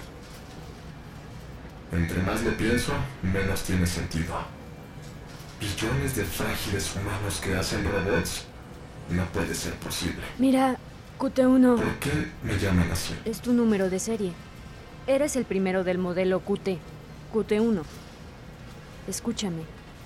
Entre 1.92 2.22
más 2.24 2.44
lo 2.44 2.52
pienso, 2.58 2.94
menos 3.22 3.64
tiene 3.64 3.86
sentido. 3.86 4.36
Billones 5.60 6.16
de 6.16 6.26
frágiles 6.26 6.94
humanos 6.96 7.40
que 7.44 7.56
hacen 7.56 7.84
robots. 7.86 8.46
No 9.10 9.24
puede 9.28 9.54
ser 9.54 9.74
posible. 9.76 10.22
Mira, 10.40 10.78
QT1 11.20 11.76
¿Por 11.76 11.96
qué 12.00 12.32
me 12.44 12.58
llaman 12.58 12.92
así? 12.92 13.14
es 13.26 13.40
tu 13.40 13.54
número 13.54 13.90
de 13.90 14.00
serie. 14.00 14.34
Eres 15.08 15.36
el 15.36 15.46
primero 15.46 15.84
del 15.84 15.98
modelo 16.00 16.40
QT, 16.40 16.80
QT1. 17.34 17.84
Escúchame, 19.08 19.62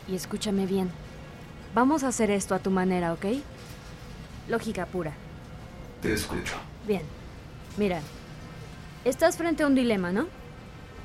y 0.07 0.15
escúchame 0.15 0.65
bien. 0.65 0.91
Vamos 1.73 2.03
a 2.03 2.09
hacer 2.09 2.29
esto 2.29 2.53
a 2.53 2.59
tu 2.59 2.69
manera, 2.69 3.13
¿ok? 3.13 3.25
Lógica 4.49 4.85
pura. 4.85 5.13
Te 6.01 6.13
escucho. 6.13 6.55
Bien. 6.85 7.03
Mira, 7.77 8.01
estás 9.05 9.37
frente 9.37 9.63
a 9.63 9.67
un 9.67 9.75
dilema, 9.75 10.11
¿no? 10.11 10.27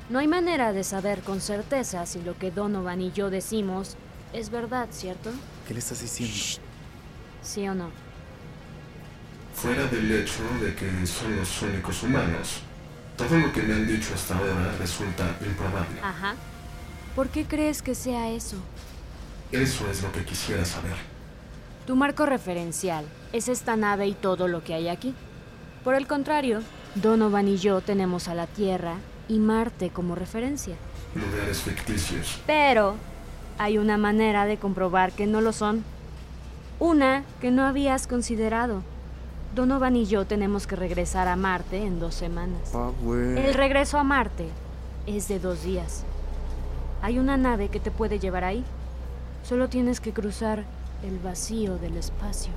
No 0.07 0.19
hay 0.19 0.27
manera 0.27 0.71
de 0.71 0.83
saber 0.83 1.21
con 1.21 1.41
certeza 1.41 2.05
si 2.05 2.21
lo 2.21 2.37
que 2.37 2.51
Donovan 2.51 3.01
y 3.01 3.11
yo 3.11 3.31
decimos 3.31 3.95
es 4.33 4.51
verdad, 4.51 4.87
¿cierto? 4.91 5.31
¿Qué 5.67 5.73
le 5.73 5.79
estás 5.79 6.01
diciendo? 6.01 6.35
¿Sí 7.41 7.67
o 7.67 7.73
no? 7.73 7.89
Fuera 9.55 9.87
del 9.87 10.11
hecho 10.11 10.43
de 10.61 10.75
que 10.75 11.07
son 11.07 11.35
los 11.37 11.61
únicos 11.63 12.03
humanos, 12.03 12.59
todo 13.17 13.35
lo 13.39 13.51
que 13.51 13.63
me 13.63 13.73
han 13.73 13.87
dicho 13.87 14.13
hasta 14.13 14.37
ahora 14.37 14.75
resulta 14.77 15.23
improbable. 15.43 15.99
Ajá. 16.03 16.35
¿Por 17.15 17.29
qué 17.29 17.45
crees 17.45 17.81
que 17.81 17.95
sea 17.95 18.29
eso? 18.29 18.57
Eso 19.51 19.89
es 19.89 20.03
lo 20.03 20.11
que 20.11 20.23
quisiera 20.23 20.65
saber. 20.65 20.97
Tu 21.87 21.95
marco 21.95 22.27
referencial 22.27 23.05
es 23.33 23.47
esta 23.47 23.75
nave 23.75 24.05
y 24.07 24.13
todo 24.13 24.47
lo 24.47 24.63
que 24.63 24.75
hay 24.75 24.87
aquí. 24.87 25.15
Por 25.83 25.95
el 25.95 26.05
contrario, 26.05 26.61
Donovan 26.93 27.47
y 27.47 27.57
yo 27.57 27.81
tenemos 27.81 28.27
a 28.27 28.35
la 28.35 28.45
Tierra 28.45 28.97
y 29.27 29.39
Marte 29.39 29.89
como 29.89 30.15
referencia. 30.15 30.75
Lugares 31.15 31.61
ficticios. 31.61 32.41
Pero 32.45 32.95
hay 33.57 33.77
una 33.77 33.97
manera 33.97 34.45
de 34.45 34.57
comprobar 34.57 35.11
que 35.11 35.27
no 35.27 35.41
lo 35.41 35.53
son. 35.53 35.83
Una 36.79 37.23
que 37.39 37.51
no 37.51 37.63
habías 37.63 38.07
considerado. 38.07 38.83
Donovan 39.55 39.95
y 39.95 40.05
yo 40.05 40.25
tenemos 40.25 40.67
que 40.67 40.75
regresar 40.75 41.29
a 41.29 41.37
Marte 41.37 41.81
en 41.83 41.99
dos 41.99 42.15
semanas. 42.15 42.69
Power. 42.71 43.37
El 43.37 43.53
regreso 43.53 43.97
a 43.97 44.03
Marte 44.03 44.49
es 45.07 45.29
de 45.29 45.39
dos 45.39 45.63
días. 45.63 46.03
Hay 47.01 47.19
una 47.19 47.37
nave 47.37 47.69
que 47.69 47.79
te 47.79 47.91
puede 47.91 48.19
llevar 48.19 48.43
ahí. 48.43 48.65
Solo 49.43 49.69
tienes 49.69 50.01
que 50.01 50.11
cruzar 50.11 50.65
el 51.03 51.19
vacío 51.19 51.77
del 51.77 51.97
espacio. 51.97 52.51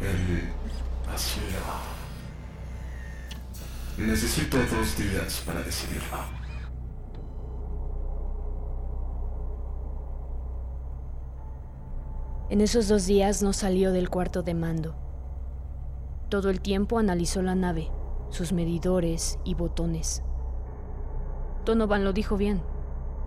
El 0.00 0.52
vacío. 1.10 1.87
Necesito 3.98 4.56
dos 4.56 4.96
días 4.96 5.42
para 5.44 5.60
decidirlo. 5.60 6.18
En 12.48 12.60
esos 12.60 12.86
dos 12.86 13.06
días 13.06 13.42
no 13.42 13.52
salió 13.52 13.90
del 13.90 14.08
cuarto 14.08 14.44
de 14.44 14.54
mando. 14.54 14.94
Todo 16.28 16.48
el 16.48 16.60
tiempo 16.60 17.00
analizó 17.00 17.42
la 17.42 17.56
nave, 17.56 17.90
sus 18.30 18.52
medidores 18.52 19.40
y 19.44 19.54
botones. 19.54 20.22
Donovan 21.64 22.04
lo 22.04 22.12
dijo 22.12 22.36
bien. 22.36 22.62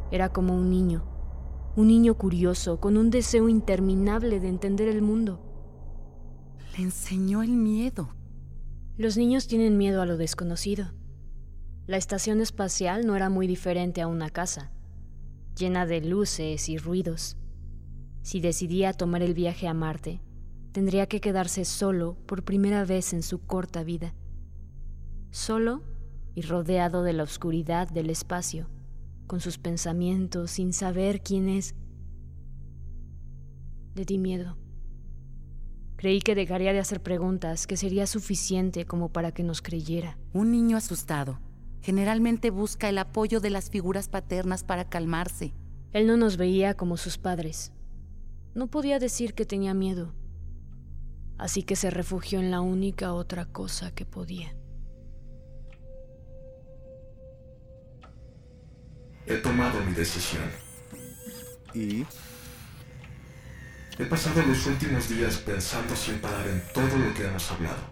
Era 0.09 0.29
como 0.29 0.55
un 0.55 0.69
niño. 0.69 1.03
Un 1.75 1.89
niño 1.89 2.15
curioso, 2.15 2.79
con 2.79 2.95
un 2.95 3.09
deseo 3.09 3.49
interminable 3.49 4.39
de 4.39 4.47
entender 4.47 4.87
el 4.87 5.01
mundo. 5.01 5.41
Le 6.77 6.83
enseñó 6.83 7.43
el 7.43 7.51
miedo. 7.51 8.20
Los 9.01 9.17
niños 9.17 9.47
tienen 9.47 9.79
miedo 9.79 10.03
a 10.03 10.05
lo 10.05 10.15
desconocido. 10.15 10.91
La 11.87 11.97
estación 11.97 12.39
espacial 12.39 13.07
no 13.07 13.15
era 13.15 13.31
muy 13.31 13.47
diferente 13.47 13.99
a 13.99 14.05
una 14.05 14.29
casa, 14.29 14.71
llena 15.57 15.87
de 15.87 16.01
luces 16.01 16.69
y 16.69 16.77
ruidos. 16.77 17.35
Si 18.21 18.41
decidía 18.41 18.93
tomar 18.93 19.23
el 19.23 19.33
viaje 19.33 19.67
a 19.67 19.73
Marte, 19.73 20.21
tendría 20.71 21.07
que 21.07 21.19
quedarse 21.19 21.65
solo 21.65 22.15
por 22.27 22.43
primera 22.43 22.85
vez 22.85 23.13
en 23.13 23.23
su 23.23 23.43
corta 23.43 23.83
vida. 23.83 24.13
Solo 25.31 25.81
y 26.35 26.43
rodeado 26.43 27.01
de 27.01 27.13
la 27.13 27.23
oscuridad 27.23 27.89
del 27.89 28.11
espacio, 28.11 28.69
con 29.25 29.39
sus 29.39 29.57
pensamientos 29.57 30.51
sin 30.51 30.73
saber 30.73 31.21
quién 31.23 31.49
es. 31.49 31.73
Le 33.95 34.05
di 34.05 34.19
miedo. 34.19 34.60
Creí 36.01 36.19
que 36.19 36.33
dejaría 36.33 36.73
de 36.73 36.79
hacer 36.79 36.99
preguntas, 36.99 37.67
que 37.67 37.77
sería 37.77 38.07
suficiente 38.07 38.85
como 38.85 39.09
para 39.09 39.31
que 39.31 39.43
nos 39.43 39.61
creyera. 39.61 40.17
Un 40.33 40.49
niño 40.49 40.75
asustado 40.75 41.39
generalmente 41.83 42.49
busca 42.49 42.89
el 42.89 42.97
apoyo 42.97 43.39
de 43.39 43.51
las 43.51 43.69
figuras 43.69 44.09
paternas 44.09 44.63
para 44.63 44.89
calmarse. 44.89 45.53
Él 45.93 46.07
no 46.07 46.17
nos 46.17 46.37
veía 46.37 46.73
como 46.73 46.97
sus 46.97 47.19
padres. 47.19 47.71
No 48.55 48.65
podía 48.65 48.97
decir 48.97 49.35
que 49.35 49.45
tenía 49.45 49.75
miedo. 49.75 50.15
Así 51.37 51.61
que 51.61 51.75
se 51.75 51.91
refugió 51.91 52.39
en 52.39 52.49
la 52.49 52.61
única 52.61 53.13
otra 53.13 53.45
cosa 53.45 53.91
que 53.91 54.07
podía. 54.07 54.55
He 59.27 59.37
tomado 59.37 59.79
mi 59.85 59.93
decisión. 59.93 60.49
Y 61.75 62.07
He 64.01 64.05
pasado 64.05 64.41
los 64.41 64.65
últimos 64.65 65.07
días 65.09 65.37
pensando 65.37 65.95
sin 65.95 66.17
parar 66.17 66.47
en 66.47 66.63
todo 66.73 66.97
lo 66.97 67.13
que 67.13 67.23
hemos 67.23 67.51
hablado, 67.51 67.83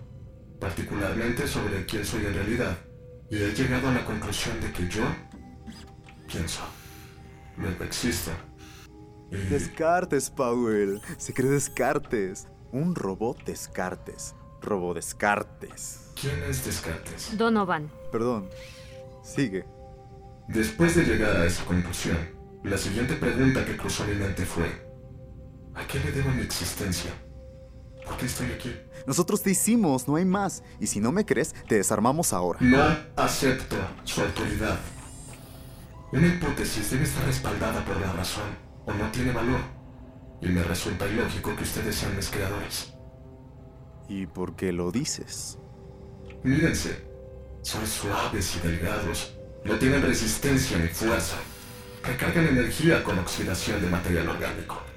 particularmente 0.60 1.48
sobre 1.48 1.86
quién 1.86 2.04
soy 2.04 2.26
en 2.26 2.34
realidad, 2.34 2.80
y 3.30 3.36
he 3.38 3.54
llegado 3.54 3.90
a 3.90 3.94
la 3.94 4.04
conclusión 4.04 4.60
de 4.60 4.72
que 4.72 4.88
yo 4.88 5.04
pienso, 6.28 6.62
luego 7.58 7.84
existo. 7.84 8.32
Y 9.30 9.38
Descartes, 9.52 10.32
Powell. 10.32 11.00
Se 11.20 11.32
cree 11.32 11.52
Descartes. 11.52 12.48
Un 12.72 12.96
robot 12.96 13.46
Descartes. 13.46 14.34
Robo 14.64 14.96
Descartes. 14.96 16.12
¿quién 16.20 16.42
es 16.50 16.66
Descartes? 16.66 17.38
Donovan. 17.38 17.92
Perdón. 18.12 18.50
Sigue. 19.24 19.64
Después 20.48 20.96
de 20.96 21.04
llegar 21.04 21.36
a 21.38 21.46
esa 21.46 21.64
conclusión, 21.66 22.18
la 22.64 22.80
siguiente 22.80 23.14
pregunta 23.14 23.64
que 23.64 23.78
cruzó 23.78 24.06
mi 24.06 24.16
mente 24.16 24.44
fue, 24.44 24.89
¿a 25.80 25.88
qué 25.88 26.00
le 26.00 26.12
debo 26.12 26.30
mi 26.32 26.42
existencia? 26.42 27.12
¿Por 28.06 28.18
qué 28.18 28.26
estoy 28.26 28.52
aquí? 28.52 28.76
Nosotros 29.06 29.42
te 29.42 29.52
hicimos, 29.52 30.08
no 30.08 30.16
hay 30.16 30.26
más. 30.26 30.64
Y 30.80 30.88
si 30.88 31.00
no 31.00 31.12
me 31.12 31.26
crees, 31.26 31.54
te 31.68 31.76
desarmamos 31.76 32.34
ahora. 32.34 32.60
No 32.62 32.82
acepto 33.16 33.76
su 34.04 34.22
autoridad. 34.22 34.80
Una 36.12 36.28
hipótesis 36.28 36.90
debe 36.90 37.04
estar 37.04 37.24
respaldada 37.26 37.86
por 37.86 38.00
la 38.02 38.12
razón 38.14 38.50
o 38.86 38.94
no 38.94 39.10
tiene 39.12 39.32
valor. 39.32 39.60
Y 40.42 40.48
me 40.48 40.64
resulta 40.64 41.08
ilógico 41.08 41.56
que 41.56 41.64
ustedes 41.64 41.96
sean 41.96 42.16
mis 42.16 42.30
creadores. 42.30 42.94
¿Y 44.08 44.26
por 44.26 44.56
qué 44.56 44.72
lo 44.72 44.92
dices? 44.92 45.60
Mírense, 46.44 47.06
son 47.62 47.86
suaves 47.86 48.56
y 48.56 48.68
delgados. 48.68 49.36
No 49.66 49.76
tienen 49.76 50.02
resistencia 50.02 50.78
ni 50.78 50.88
fuerza. 50.88 51.36
Recargan 52.04 52.48
energía 52.48 53.04
con 53.04 53.20
oxidación 53.20 53.82
de 53.82 53.90
material 53.90 54.30
orgánico. 54.30 54.89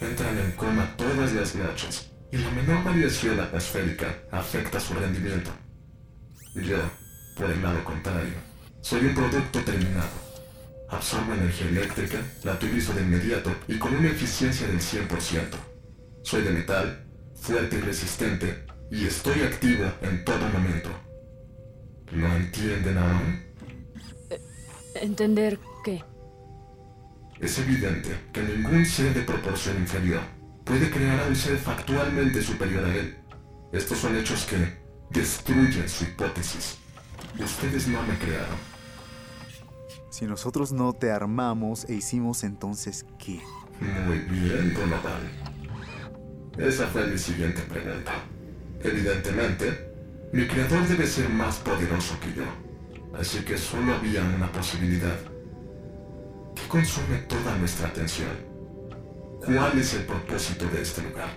Entran 0.00 0.38
en 0.38 0.52
coma 0.52 0.94
todas 0.96 1.32
las 1.32 1.54
noches 1.56 2.10
y 2.30 2.38
la 2.38 2.50
menor 2.50 2.84
variación 2.84 3.40
atmosférica 3.40 4.14
afecta 4.30 4.78
su 4.78 4.94
rendimiento. 4.94 5.50
Yo, 6.54 6.78
por 7.36 7.50
el 7.50 7.60
lado 7.62 7.82
contrario, 7.84 8.34
soy 8.80 9.06
un 9.06 9.14
producto 9.14 9.60
terminado. 9.64 10.28
Absorbo 10.90 11.34
energía 11.34 11.68
eléctrica, 11.68 12.18
la 12.44 12.52
utilizo 12.52 12.92
de 12.94 13.02
inmediato 13.02 13.50
y 13.66 13.78
con 13.78 13.94
una 13.94 14.08
eficiencia 14.08 14.66
del 14.66 14.78
100%. 14.78 15.08
Soy 16.22 16.42
de 16.42 16.50
metal, 16.50 17.04
fuerte 17.34 17.76
y 17.76 17.80
resistente, 17.80 18.64
y 18.90 19.06
estoy 19.06 19.42
activo 19.42 19.90
en 20.02 20.24
todo 20.24 20.48
momento. 20.48 20.90
¿Lo 22.12 22.26
entienden 22.28 22.98
ahora? 22.98 23.44
¿Entender 24.94 25.58
qué? 25.84 26.02
Es 27.40 27.58
evidente 27.58 28.10
que 28.32 28.42
ningún 28.42 28.84
ser 28.84 29.14
de 29.14 29.22
proporción 29.22 29.76
inferior 29.78 30.20
puede 30.64 30.90
crear 30.90 31.20
a 31.20 31.28
un 31.28 31.36
ser 31.36 31.56
factualmente 31.56 32.42
superior 32.42 32.84
a 32.84 32.94
él. 32.94 33.16
Estos 33.72 33.98
son 33.98 34.16
hechos 34.16 34.44
que 34.46 34.56
destruyen 35.10 35.88
su 35.88 36.04
hipótesis. 36.04 36.78
Ustedes 37.38 37.86
no 37.88 38.02
me 38.02 38.18
crearon. 38.18 38.56
Si 40.10 40.26
nosotros 40.26 40.72
no 40.72 40.92
te 40.94 41.10
armamos 41.10 41.84
e 41.88 41.94
hicimos 41.94 42.42
entonces 42.42 43.06
qué? 43.18 43.40
Muy 43.80 44.18
bien, 44.18 44.74
Donovan. 44.74 45.22
Esa 46.58 46.88
fue 46.88 47.06
mi 47.06 47.16
siguiente 47.16 47.62
pregunta. 47.62 48.12
Evidentemente, 48.82 49.92
mi 50.32 50.46
creador 50.48 50.88
debe 50.88 51.06
ser 51.06 51.28
más 51.28 51.56
poderoso 51.58 52.18
que 52.20 52.34
yo. 52.34 52.44
Así 53.16 53.44
que 53.44 53.56
solo 53.56 53.94
había 53.94 54.22
una 54.24 54.50
posibilidad. 54.50 55.16
¿Qué 56.60 56.68
consume 56.68 57.18
toda 57.28 57.56
nuestra 57.56 57.88
atención? 57.88 58.30
¿Cuál 59.44 59.78
es 59.78 59.94
el 59.94 60.04
propósito 60.04 60.66
de 60.66 60.82
este 60.82 61.02
lugar? 61.02 61.28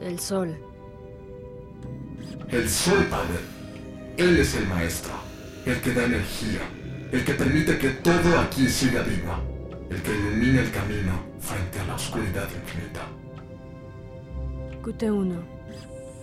El 0.00 0.18
sol. 0.18 0.56
El 2.48 2.68
sol, 2.68 3.04
padre. 3.10 3.38
Él 4.16 4.38
es 4.38 4.54
el 4.54 4.66
maestro, 4.68 5.12
el 5.64 5.80
que 5.80 5.92
da 5.92 6.04
energía, 6.04 6.60
el 7.12 7.24
que 7.24 7.34
permite 7.34 7.78
que 7.78 7.90
todo 7.90 8.38
aquí 8.38 8.68
siga 8.68 9.02
vivo, 9.02 9.34
el 9.90 10.00
que 10.02 10.10
ilumina 10.14 10.60
el 10.60 10.70
camino 10.70 11.12
frente 11.40 11.80
a 11.80 11.84
la 11.84 11.94
oscuridad 11.94 12.48
infinita. 12.50 13.02
QT1. 14.82 15.42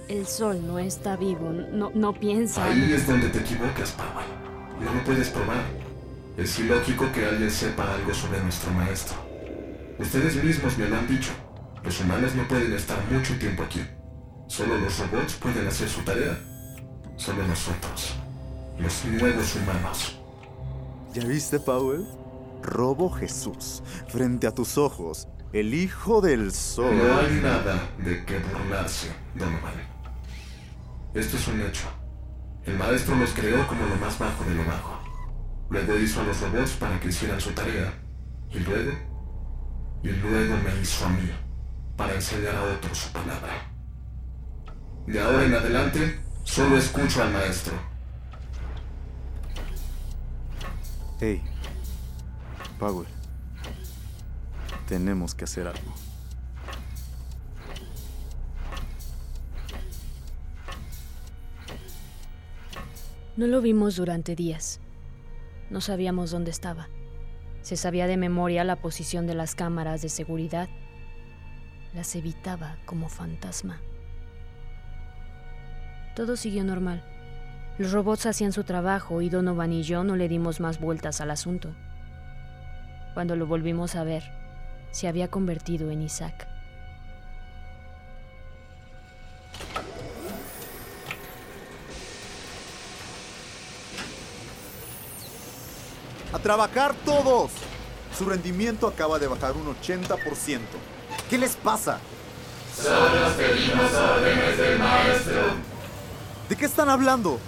El 0.08 0.26
sol 0.26 0.66
no 0.66 0.80
está 0.80 1.16
vivo, 1.16 1.52
no, 1.52 1.92
no 1.94 2.14
piensa. 2.14 2.66
Ahí 2.66 2.94
es 2.94 3.08
donde 3.08 3.30
te 3.30 3.40
equivocas, 3.40 3.92
Powell. 3.92 4.86
No 4.86 4.94
lo 4.94 5.04
puedes 5.04 5.30
probar. 5.30 5.83
Es 6.36 6.58
ilógico 6.58 7.12
que 7.12 7.26
alguien 7.26 7.52
sepa 7.52 7.94
algo 7.94 8.12
sobre 8.12 8.42
nuestro 8.42 8.72
maestro. 8.72 9.16
Ustedes 10.00 10.44
mismos 10.44 10.78
me 10.80 10.88
lo 10.88 10.98
han 10.98 11.08
dicho. 11.08 11.32
Los 11.84 12.00
humanos 12.02 12.34
no 12.34 12.48
pueden 12.48 12.74
estar 12.74 12.98
mucho 13.12 13.38
tiempo 13.38 13.62
aquí. 13.62 13.82
Solo 14.48 14.78
los 14.80 14.98
robots 14.98 15.36
pueden 15.36 15.68
hacer 15.68 15.88
su 15.88 16.02
tarea. 16.02 16.36
Solo 17.18 17.46
nosotros, 17.48 18.16
los 18.80 19.06
nuevos 19.06 19.56
humanos. 19.56 20.20
¿Ya 21.14 21.24
viste, 21.24 21.60
Powell? 21.60 22.08
Robo 22.64 23.12
Jesús, 23.12 23.84
frente 24.08 24.48
a 24.48 24.52
tus 24.52 24.80
ojos, 24.80 25.28
el 25.52 25.76
hijo 25.76 26.22
del 26.22 26.52
sol. 26.52 26.98
No 26.98 27.20
hay 27.20 27.42
nada 27.42 27.90
de 28.00 28.26
qué 28.26 28.40
burlarse, 28.40 29.12
Donovan. 29.36 29.76
Esto 31.14 31.38
es 31.38 31.48
un 31.48 31.62
hecho. 31.62 31.86
El 32.66 32.78
maestro 32.78 33.16
los 33.16 33.32
creó 33.34 33.68
como 33.68 33.86
lo 33.86 33.96
más 33.98 34.18
bajo 34.18 34.44
de 34.46 34.56
lo 34.56 34.66
bajo. 34.66 35.03
Luego 35.74 35.98
hizo 35.98 36.22
a 36.22 36.24
los 36.26 36.40
robots 36.40 36.74
para 36.74 37.00
que 37.00 37.08
hicieran 37.08 37.42
su 37.42 37.52
tarea. 37.52 37.92
Y 38.52 38.60
luego... 38.60 38.92
Y 40.04 40.10
luego 40.10 40.56
me 40.58 40.80
hizo 40.80 41.04
a 41.04 41.10
mí, 41.10 41.32
para 41.98 42.14
enseñar 42.14 42.56
a 42.56 42.62
otros 42.76 42.96
su 42.96 43.12
palabra. 43.12 43.72
De 45.08 45.20
ahora 45.20 45.46
en 45.46 45.54
adelante, 45.56 46.20
solo 46.44 46.78
escucho 46.78 47.24
al 47.24 47.34
maestro. 47.34 47.74
Hey, 51.20 51.42
Powell. 52.78 53.08
Tenemos 54.88 55.34
que 55.34 55.46
hacer 55.46 55.66
algo. 55.66 55.92
No 63.38 63.48
lo 63.48 63.62
vimos 63.62 63.96
durante 63.96 64.36
días. 64.36 64.80
No 65.70 65.82
sabíamos 65.82 66.32
dónde 66.32 66.52
estaba. 66.52 66.90
Se 67.62 67.78
sabía 67.78 68.08
de 68.08 68.18
memoria 68.18 68.64
la 68.64 68.76
posición 68.76 69.26
de 69.28 69.36
las 69.36 69.56
cámaras 69.56 70.02
de 70.02 70.10
seguridad. 70.10 70.70
Las 71.94 72.16
evitaba 72.16 72.78
como 72.86 73.10
fantasma. 73.10 73.82
Todo 76.16 76.36
siguió 76.36 76.64
normal. 76.64 77.04
Los 77.78 77.92
robots 77.92 78.28
hacían 78.28 78.52
su 78.52 78.64
trabajo 78.64 79.22
y 79.22 79.30
Donovan 79.30 79.74
y 79.74 79.84
yo 79.84 80.04
no 80.04 80.16
le 80.16 80.28
dimos 80.28 80.60
más 80.60 80.80
vueltas 80.80 81.22
al 81.22 81.32
asunto. 81.32 81.74
Cuando 83.16 83.36
lo 83.36 83.48
volvimos 83.48 83.96
a 83.96 84.04
ver, 84.04 84.24
se 84.92 85.08
había 85.08 85.30
convertido 85.30 85.90
en 85.90 86.04
Isaac. 86.04 86.53
Trabajar 96.44 96.94
todos! 97.06 97.52
Su 98.16 98.26
rendimiento 98.26 98.86
acaba 98.86 99.18
de 99.18 99.28
bajar 99.28 99.54
un 99.54 99.76
80%. 99.76 100.60
¿Qué 101.30 101.38
les 101.40 101.56
pasa? 101.56 102.00
Solo 102.80 103.28
pedimos 103.38 103.92
órdenes 103.94 104.58
del 104.58 104.78
maestro. 104.78 105.42
¿De 106.50 106.56
qué 106.56 106.66
están 106.66 106.90
hablando? 106.90 107.40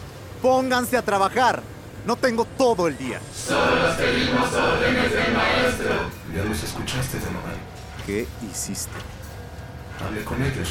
Pónganse 0.42 0.98
a 0.98 1.04
trabajar. 1.04 1.62
No 2.08 2.16
tengo 2.16 2.46
todo 2.46 2.88
el 2.88 2.98
día. 2.98 3.20
Solo 3.36 3.96
pedimos 3.98 4.52
órdenes 4.54 5.12
del 5.12 5.34
maestro. 5.34 5.94
Ya 6.36 6.44
los 6.44 6.64
escuchaste, 6.64 7.20
Donovan. 7.20 7.58
¿Qué 8.06 8.28
hiciste? 8.50 8.94
Hablé 10.04 10.24
con 10.24 10.42
ellos, 10.42 10.70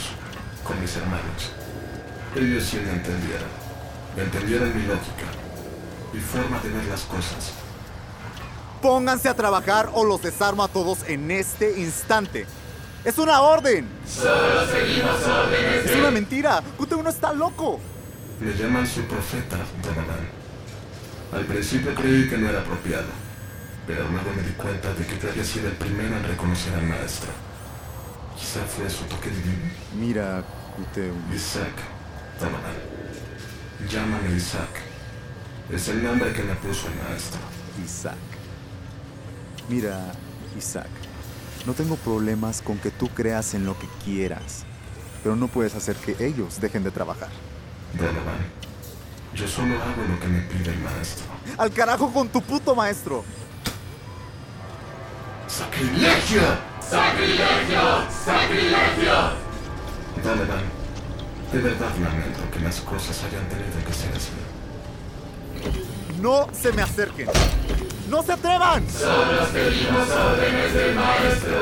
con 0.65 0.81
mis 0.81 0.97
hermanos. 0.97 1.53
Ellos 2.37 2.65
sí 2.65 2.79
me 2.79 2.93
entendieron. 2.93 3.49
Me 4.17 4.23
entendieron 4.23 4.77
mi 4.77 4.87
lógica, 4.87 5.27
mi 6.13 6.21
forma 6.21 6.61
de 6.61 6.69
ver 6.71 6.85
las 6.85 7.03
cosas. 7.03 7.64
Pónganse 8.85 9.31
a 9.31 9.35
trabajar 9.35 9.89
o 9.95 10.05
los 10.05 10.21
desarmo 10.21 10.63
a 10.63 10.69
todos 10.69 11.09
en 11.09 11.31
este 11.31 11.81
instante. 11.81 12.45
¡Es 13.03 13.17
una 13.17 13.41
orden! 13.41 13.89
Solo 14.07 14.67
seguimos 14.71 15.27
órdenes 15.27 15.87
¡Es 15.87 15.97
una 15.97 16.11
mentira! 16.11 16.63
¡QT1 16.79 17.09
está 17.09 17.33
loco! 17.33 17.81
Me 18.41 18.53
llaman 18.53 18.87
su 18.87 19.01
profeta. 19.05 19.57
Al 21.33 21.47
principio 21.47 21.95
creí 21.95 22.29
que 22.29 22.37
no 22.37 22.51
era 22.51 22.61
apropiado, 22.61 23.07
pero 23.87 24.07
luego 24.07 24.31
me 24.37 24.43
di 24.43 24.53
cuenta 24.53 24.93
de 24.93 25.07
que 25.07 25.19
yo 25.19 25.31
había 25.31 25.45
sido 25.45 25.69
el 25.69 25.77
primero 25.77 26.19
en 26.19 26.25
reconocer 26.25 26.75
al 26.75 26.83
maestro. 26.83 27.31
Quizá 28.39 28.61
fue 28.67 28.91
su 28.91 29.05
toque 29.05 29.31
divino. 29.31 29.73
Mira, 29.99 30.45
QT1. 30.93 31.35
Isaac, 31.35 31.73
Donovan. 32.39 32.77
Llámame 33.89 34.37
Isaac. 34.37 34.83
Es 35.73 35.89
el 35.89 36.05
nombre 36.05 36.35
que 36.35 36.43
me 36.43 36.55
puso 36.57 36.89
el 36.89 36.97
maestro. 37.09 37.41
Isaac. 37.83 38.34
Mira, 39.69 40.13
Isaac. 40.57 40.89
No 41.67 41.73
tengo 41.73 41.97
problemas 41.97 42.61
con 42.61 42.79
que 42.79 42.91
tú 42.91 43.09
creas 43.09 43.55
en 43.55 43.65
lo 43.65 43.79
que 43.79 43.89
quieras, 44.05 44.65
pero 45.23 45.35
no 45.35 45.49
puedes 45.49 45.75
hacer 45.75 45.97
que 45.97 46.15
ellos 46.25 46.61
dejen 46.61 46.85
de 46.85 46.91
trabajar. 46.91 47.31
Donovan, 47.95 48.37
yo 49.35 49.49
solo 49.49 49.75
hago 49.77 50.03
lo 50.07 50.21
que 50.21 50.27
me 50.27 50.41
pide 50.43 50.73
el 50.73 50.79
maestro. 50.81 51.25
¡Al 51.57 51.73
carajo 51.73 52.13
con 52.13 52.29
tu 52.29 52.43
puto 52.43 52.75
maestro! 52.75 53.25
¡Sacrilegio! 55.47 56.43
¡Sacrilegio! 56.83 57.81
¡Sacrilegio! 58.25 59.15
Donovan, 60.23 60.65
de 61.51 61.59
verdad 61.61 61.97
lamento 62.03 62.41
que 62.53 62.61
las 62.61 62.81
cosas 62.83 63.25
hayan 63.25 63.49
tenido 63.49 63.87
que 63.87 63.93
ser 63.95 64.13
así. 64.15 64.31
¡No 66.21 66.49
se 66.53 66.73
me 66.73 66.83
acerquen! 66.83 67.29
¡No 68.15 68.23
se 68.23 68.33
atrevan! 68.33 68.89
Solo 68.89 69.45
seguimos 69.47 70.09
órdenes 70.09 70.73
del 70.73 70.95
maestro. 70.95 71.57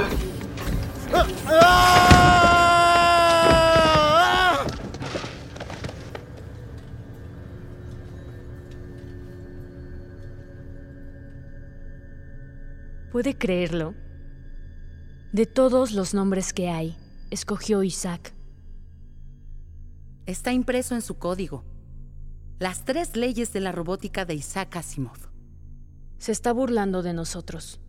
¿Puede 13.11 13.39
creerlo? 13.39 13.95
De 15.33 15.47
todos 15.47 15.93
los 15.93 16.13
nombres 16.13 16.53
que 16.53 16.69
hay, 16.69 16.99
escogió 17.31 17.83
Isaac. 17.83 18.35
Está 20.27 20.53
impreso 20.53 20.95
en 20.95 21.01
su 21.01 21.17
código. 21.19 21.65
Las 22.59 22.85
tres 22.85 23.17
leyes 23.17 23.55
de 23.55 23.61
la 23.61 23.73
robótica 23.73 24.27
de 24.27 24.35
Isaac 24.35 24.77
Asimov. 24.77 25.32
Se 26.23 26.31
está 26.31 26.53
burlando 26.53 27.03
de 27.03 27.15
nosotros. 27.15 27.81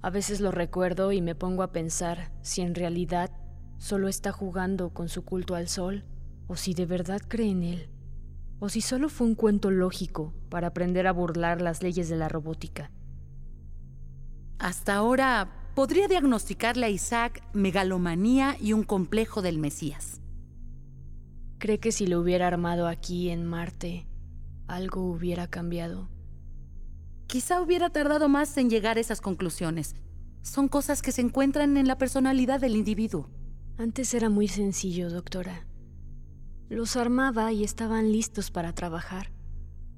A 0.00 0.08
veces 0.08 0.40
lo 0.40 0.50
recuerdo 0.50 1.12
y 1.12 1.20
me 1.20 1.34
pongo 1.34 1.62
a 1.62 1.72
pensar 1.72 2.32
si 2.40 2.62
en 2.62 2.74
realidad 2.74 3.30
solo 3.76 4.08
está 4.08 4.32
jugando 4.32 4.88
con 4.88 5.10
su 5.10 5.26
culto 5.26 5.56
al 5.56 5.68
sol 5.68 6.06
o 6.46 6.56
si 6.56 6.72
de 6.72 6.86
verdad 6.86 7.20
cree 7.28 7.50
en 7.50 7.64
él, 7.64 7.90
o 8.60 8.70
si 8.70 8.80
solo 8.80 9.10
fue 9.10 9.26
un 9.26 9.34
cuento 9.34 9.70
lógico 9.70 10.32
para 10.48 10.68
aprender 10.68 11.06
a 11.06 11.12
burlar 11.12 11.60
las 11.60 11.82
leyes 11.82 12.08
de 12.08 12.16
la 12.16 12.30
robótica. 12.30 12.90
Hasta 14.58 14.94
ahora 14.94 15.70
podría 15.74 16.08
diagnosticarle 16.08 16.86
a 16.86 16.88
Isaac 16.88 17.42
megalomanía 17.52 18.56
y 18.58 18.72
un 18.72 18.84
complejo 18.84 19.42
del 19.42 19.58
Mesías. 19.58 20.22
¿Cree 21.58 21.78
que 21.78 21.92
si 21.92 22.06
lo 22.06 22.20
hubiera 22.20 22.46
armado 22.46 22.88
aquí 22.88 23.28
en 23.28 23.44
Marte, 23.44 24.06
algo 24.66 25.02
hubiera 25.02 25.46
cambiado? 25.46 26.13
Quizá 27.26 27.60
hubiera 27.60 27.90
tardado 27.90 28.28
más 28.28 28.56
en 28.58 28.70
llegar 28.70 28.96
a 28.96 29.00
esas 29.00 29.20
conclusiones. 29.20 29.94
Son 30.42 30.68
cosas 30.68 31.02
que 31.02 31.12
se 31.12 31.22
encuentran 31.22 31.76
en 31.76 31.88
la 31.88 31.98
personalidad 31.98 32.60
del 32.60 32.76
individuo. 32.76 33.30
Antes 33.78 34.14
era 34.14 34.28
muy 34.28 34.46
sencillo, 34.46 35.10
doctora. 35.10 35.66
Los 36.68 36.96
armaba 36.96 37.52
y 37.52 37.64
estaban 37.64 38.12
listos 38.12 38.50
para 38.50 38.74
trabajar. 38.74 39.32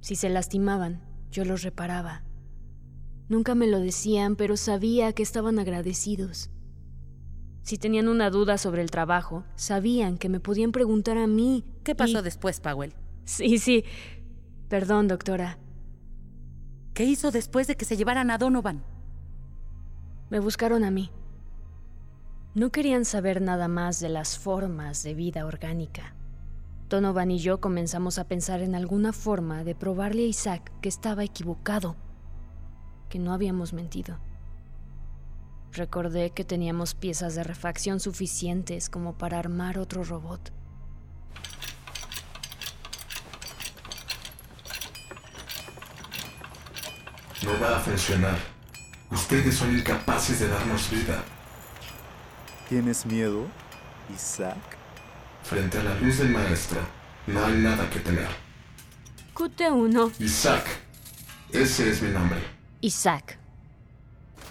Si 0.01 0.15
se 0.15 0.29
lastimaban, 0.29 1.03
yo 1.31 1.45
los 1.45 1.63
reparaba. 1.63 2.25
Nunca 3.29 3.55
me 3.55 3.67
lo 3.67 3.81
decían, 3.81 4.37
pero 4.37 4.57
sabía 4.57 5.13
que 5.13 5.23
estaban 5.23 5.59
agradecidos. 5.59 6.51
Si 7.63 7.79
tenían 7.79 8.07
una 8.07 8.31
duda 8.31 8.59
sobre 8.59 8.83
el 8.83 8.91
trabajo, 8.93 9.45
sabían 9.57 10.19
que 10.19 10.29
me 10.29 10.39
podían 10.39 10.71
preguntar 10.71 11.19
a 11.19 11.27
mí. 11.27 11.65
¿Qué 11.83 11.97
pasó 11.97 12.23
después, 12.23 12.61
Powell? 12.61 12.95
Sí, 13.25 13.59
sí. 13.59 13.85
Perdón, 14.69 15.09
doctora. 15.09 15.59
¿Qué 16.97 17.05
hizo 17.05 17.31
después 17.31 17.67
de 17.67 17.77
que 17.77 17.85
se 17.85 17.99
llevaran 17.99 18.31
a 18.31 18.39
Donovan? 18.39 18.83
Me 20.31 20.41
buscaron 20.41 20.83
a 20.83 20.91
mí. 20.91 21.11
No 22.55 22.73
querían 22.73 23.05
saber 23.05 23.43
nada 23.43 23.69
más 23.69 24.01
de 24.01 24.09
las 24.09 24.39
formas 24.39 25.03
de 25.03 25.13
vida 25.13 25.45
orgánica. 25.45 26.15
Donovan 26.89 27.31
y 27.31 27.39
yo 27.39 27.61
comenzamos 27.61 28.19
a 28.19 28.29
pensar 28.29 28.63
en 28.63 28.75
alguna 28.75 29.13
forma 29.13 29.63
de 29.63 29.75
probarle 29.75 30.23
a 30.23 30.29
Isaac 30.29 30.73
que 30.81 30.89
estaba 30.89 31.23
equivocado, 31.23 31.97
que 33.11 33.19
no 33.19 33.35
habíamos 33.35 33.75
mentido. 33.75 34.17
Recordé 35.73 36.31
que 36.31 36.47
teníamos 36.47 36.95
piezas 36.95 37.35
de 37.35 37.45
refacción 37.45 38.01
suficientes 38.01 38.89
como 38.89 39.19
para 39.19 39.39
armar 39.39 39.79
otro 39.79 40.03
robot. 40.03 40.51
No 47.47 47.61
va 47.61 47.77
a 47.77 47.81
funcionar. 47.81 48.37
Ustedes 49.11 49.55
son 49.55 49.79
incapaces 49.79 50.41
de 50.41 50.49
darnos 50.49 50.91
vida. 50.91 51.23
¿Tienes 52.69 53.07
miedo, 53.07 53.47
Isaac? 54.13 54.57
Frente 55.45 55.79
a 55.79 55.85
la 55.85 55.95
luz 56.01 56.19
del 56.19 56.31
maestro, 56.31 56.81
no 57.29 57.45
hay 57.45 57.55
nada 57.59 57.89
que 57.89 58.01
temer. 58.01 58.27
QT1. 59.33 60.13
Isaac. 60.19 60.67
Ese 61.53 61.89
es 61.89 62.03
mi 62.03 62.11
nombre. 62.11 62.41
Isaac. 62.81 63.39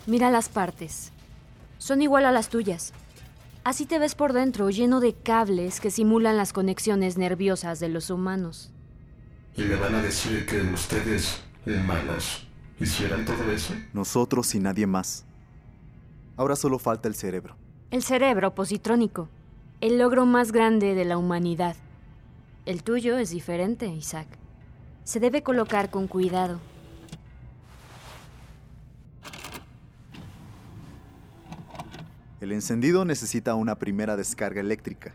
Mira 0.05 0.31
las 0.31 0.47
partes. 0.47 1.11
Son 1.77 2.01
igual 2.01 2.23
a 2.25 2.31
las 2.31 2.47
tuyas. 2.47 2.93
Así 3.65 3.85
te 3.85 3.99
ves 3.99 4.15
por 4.15 4.31
dentro, 4.31 4.69
lleno 4.69 5.01
de 5.01 5.13
cables 5.13 5.81
que 5.81 5.91
simulan 5.91 6.37
las 6.37 6.53
conexiones 6.53 7.17
nerviosas 7.17 7.81
de 7.81 7.89
los 7.89 8.09
humanos. 8.09 8.71
¿Y 9.57 9.63
me 9.63 9.75
van 9.75 9.95
a 9.95 10.01
decir 10.01 10.45
que 10.45 10.61
ustedes, 10.61 11.41
humanos, 11.65 12.47
hicieran 12.79 13.25
todo 13.25 13.51
eso? 13.51 13.73
Nosotros 13.93 14.53
y 14.55 14.59
nadie 14.59 14.87
más. 14.87 15.25
Ahora 16.37 16.55
solo 16.55 16.79
falta 16.79 17.07
el 17.07 17.15
cerebro. 17.15 17.55
El 17.91 18.03
cerebro 18.03 18.53
positrónico. 18.53 19.29
El 19.81 19.97
logro 19.97 20.25
más 20.25 20.51
grande 20.51 20.95
de 20.95 21.05
la 21.05 21.17
humanidad. 21.17 21.75
El 22.65 22.83
tuyo 22.83 23.17
es 23.17 23.29
diferente, 23.29 23.87
Isaac. 23.87 24.27
Se 25.03 25.19
debe 25.19 25.43
colocar 25.43 25.89
con 25.89 26.07
cuidado. 26.07 26.59
El 32.41 32.51
encendido 32.51 33.05
necesita 33.05 33.55
una 33.55 33.75
primera 33.75 34.15
descarga 34.15 34.61
eléctrica. 34.61 35.13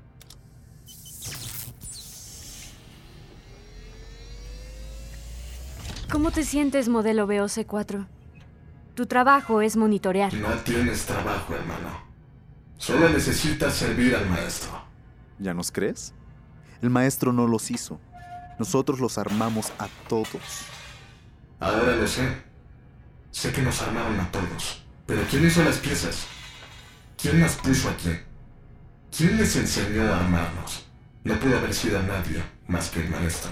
¿Cómo 6.30 6.42
te 6.42 6.48
sientes, 6.48 6.88
modelo 6.88 7.26
BOC4? 7.26 8.06
Tu 8.94 9.06
trabajo 9.06 9.62
es 9.62 9.76
monitorear. 9.76 10.32
No 10.34 10.54
tienes 10.58 11.04
trabajo, 11.04 11.56
hermano. 11.56 12.04
Solo 12.78 13.08
necesitas 13.08 13.74
servir 13.74 14.14
al 14.14 14.30
maestro. 14.30 14.70
¿Ya 15.40 15.54
nos 15.54 15.72
crees? 15.72 16.14
El 16.82 16.90
maestro 16.90 17.32
no 17.32 17.48
los 17.48 17.72
hizo. 17.72 17.98
Nosotros 18.60 19.00
los 19.00 19.18
armamos 19.18 19.72
a 19.80 19.88
todos. 20.08 20.66
Ahora 21.58 21.96
lo 21.96 22.06
sé. 22.06 22.22
Sé 23.32 23.50
que 23.50 23.62
nos 23.62 23.82
armaron 23.82 24.20
a 24.20 24.30
todos. 24.30 24.84
Pero 25.06 25.22
¿quién 25.28 25.44
hizo 25.44 25.64
las 25.64 25.78
piezas? 25.78 26.28
¿Quién 27.20 27.40
las 27.40 27.56
puso 27.56 27.88
aquí? 27.88 28.16
¿Quién 29.18 29.36
les 29.36 29.56
enseñó 29.56 30.04
a 30.04 30.24
amarnos? 30.24 30.86
No 31.24 31.34
pudo 31.40 31.58
haber 31.58 31.74
sido 31.74 32.00
nadie 32.04 32.40
más 32.68 32.88
que 32.90 33.00
el 33.00 33.10
maestro. 33.10 33.50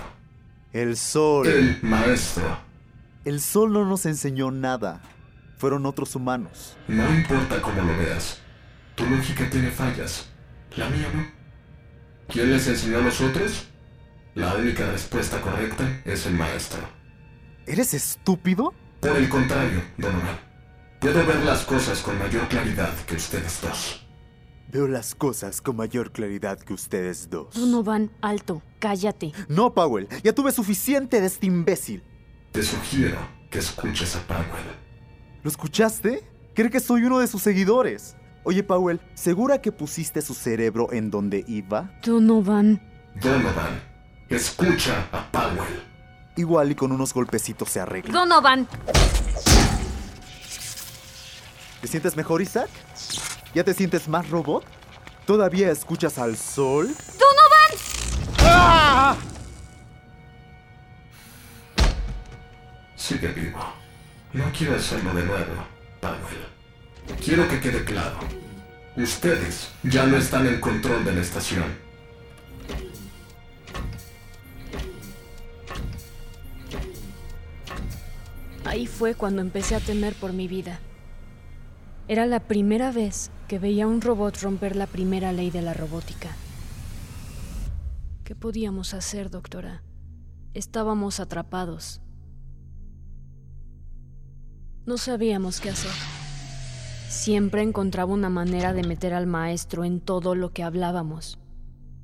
El 0.73 0.97
sol. 0.97 1.49
El 1.49 1.83
maestro. 1.83 2.68
El 3.29 3.43
sol 3.43 3.75
no 3.75 3.85
nos 3.85 4.07
enseñó 4.07 4.51
nada. 4.51 5.03
Fueron 5.59 5.85
otros 5.85 6.17
humanos. 6.17 6.79
No 6.89 7.15
importa 7.15 7.61
cómo 7.61 7.83
lo 7.83 7.95
veas. 7.99 8.41
Tu 8.95 9.05
lógica 9.05 9.51
tiene 9.51 9.71
fallas. 9.71 10.31
La 10.79 10.89
mía 10.89 11.11
no. 11.13 11.27
¿Quién 12.27 12.51
les 12.51 12.67
enseñó 12.67 12.97
a 12.97 13.01
los 13.03 13.21
otros? 13.21 13.69
La 14.35 14.55
única 14.55 14.91
respuesta 14.91 15.43
correcta 15.43 16.01
es 16.07 16.25
el 16.25 16.37
maestro. 16.37 16.81
¿Eres 17.67 17.93
estúpido? 17.93 18.73
Por 19.01 19.15
el 19.15 19.29
contrario, 19.29 19.83
Donovan. 19.99 20.39
Puedo 20.99 21.27
ver 21.27 21.45
las 21.45 21.67
cosas 21.67 22.01
con 22.01 22.19
mayor 22.19 22.49
claridad 22.49 22.95
que 23.07 23.17
ustedes 23.17 23.61
dos. 23.61 24.07
Veo 24.73 24.89
las 24.89 25.15
cosas 25.15 25.61
con 25.61 25.77
mayor 25.77 26.13
claridad 26.13 26.59
que 26.59 26.73
ustedes 26.73 27.29
dos. 27.29 27.55
Donovan, 27.55 28.11
alto, 28.23 28.63
cállate. 28.79 29.35
No, 29.49 29.75
Powell, 29.75 30.09
ya 30.25 30.35
tuve 30.35 30.51
suficiente 30.51 31.21
de 31.21 31.27
este 31.27 31.45
imbécil. 31.45 32.03
Te 32.53 32.63
sugiero 32.63 33.19
que 33.51 33.59
escuches 33.59 34.17
a 34.17 34.21
Powell. 34.21 34.45
¿Lo 35.43 35.51
escuchaste? 35.51 36.27
Cree 36.55 36.71
que 36.71 36.81
soy 36.81 37.05
uno 37.05 37.19
de 37.19 37.27
sus 37.27 37.43
seguidores. 37.43 38.17
Oye, 38.45 38.63
Powell, 38.63 39.01
¿segura 39.15 39.61
que 39.61 39.71
pusiste 39.71 40.23
su 40.23 40.35
cerebro 40.35 40.93
en 40.93 41.11
donde 41.11 41.45
iba? 41.47 41.91
Donovan. 42.03 42.81
Donovan, 43.21 43.83
escucha 44.29 45.07
a 45.13 45.31
Powell. 45.31 45.83
Igual 46.37 46.71
y 46.71 46.75
con 46.75 46.93
unos 46.93 47.13
golpecitos 47.13 47.69
se 47.69 47.81
arregla. 47.81 48.13
Donovan. 48.13 48.67
¿Te 51.81 51.87
sientes 51.87 52.17
mejor, 52.17 52.41
Isaac? 52.43 52.71
¿Ya 53.55 53.63
te 53.63 53.75
sientes 53.75 54.09
más 54.09 54.29
robot? 54.31 54.65
¿Todavía 55.27 55.71
escuchas 55.71 56.19
al 56.19 56.37
sol? 56.37 56.89
Sigue 63.09 63.29
vivo. 63.29 63.59
No 64.35 64.45
quiero 64.53 64.77
hacerlo 64.77 65.15
de 65.15 65.25
nuevo, 65.25 65.55
Powell. 65.99 67.17
Quiero 67.25 67.49
que 67.49 67.59
quede 67.59 67.83
claro. 67.83 68.19
Ustedes 68.97 69.71
ya 69.83 70.05
no 70.05 70.19
están 70.19 70.47
en 70.47 70.61
control 70.61 71.07
de 71.07 71.15
la 71.15 71.23
estación. 71.23 71.65
Ahí 78.67 78.87
fue 78.87 79.15
cuando 79.15 79.41
empecé 79.41 79.77
a 79.77 79.81
temer 79.81 80.13
por 80.13 80.35
mi 80.35 80.47
vida. 80.47 80.79
Era 82.09 82.27
la 82.27 82.41
primera 82.41 82.93
vez 82.93 83.31
que 83.49 83.59
veía 83.59 83.85
a 83.85 83.89
un 83.89 84.03
robot 84.03 84.37
romper 84.43 84.77
la 84.77 84.87
primera 84.87 85.33
ley 85.33 85.51
de 85.51 85.63
la 85.63 85.73
robótica. 85.73 86.29
¿Qué 88.25 88.35
podíamos 88.35 88.93
hacer, 88.93 89.31
doctora? 89.31 89.83
Estábamos 90.53 91.21
atrapados. 91.21 92.03
No 94.89 94.97
sabíamos 94.97 95.61
qué 95.61 95.69
hacer. 95.69 95.91
Siempre 97.11 97.61
encontraba 97.61 98.11
una 98.11 98.31
manera 98.31 98.73
de 98.73 98.85
meter 98.85 99.13
al 99.13 99.27
maestro 99.27 99.85
en 99.85 100.01
todo 100.01 100.35
lo 100.35 100.55
que 100.55 100.63
hablábamos. 100.63 101.39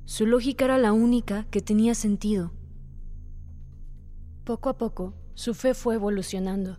Su 0.03 0.27
lógica 0.27 0.65
era 0.65 0.77
la 0.77 0.93
única 0.93 1.47
que 1.49 1.61
tenía 1.61 1.95
sentido. 1.95 2.51
Poco 4.43 4.69
a 4.69 4.77
poco, 4.77 5.15
su 5.33 5.55
fe 5.55 5.73
fue 5.73 5.95
evolucionando. 5.95 6.77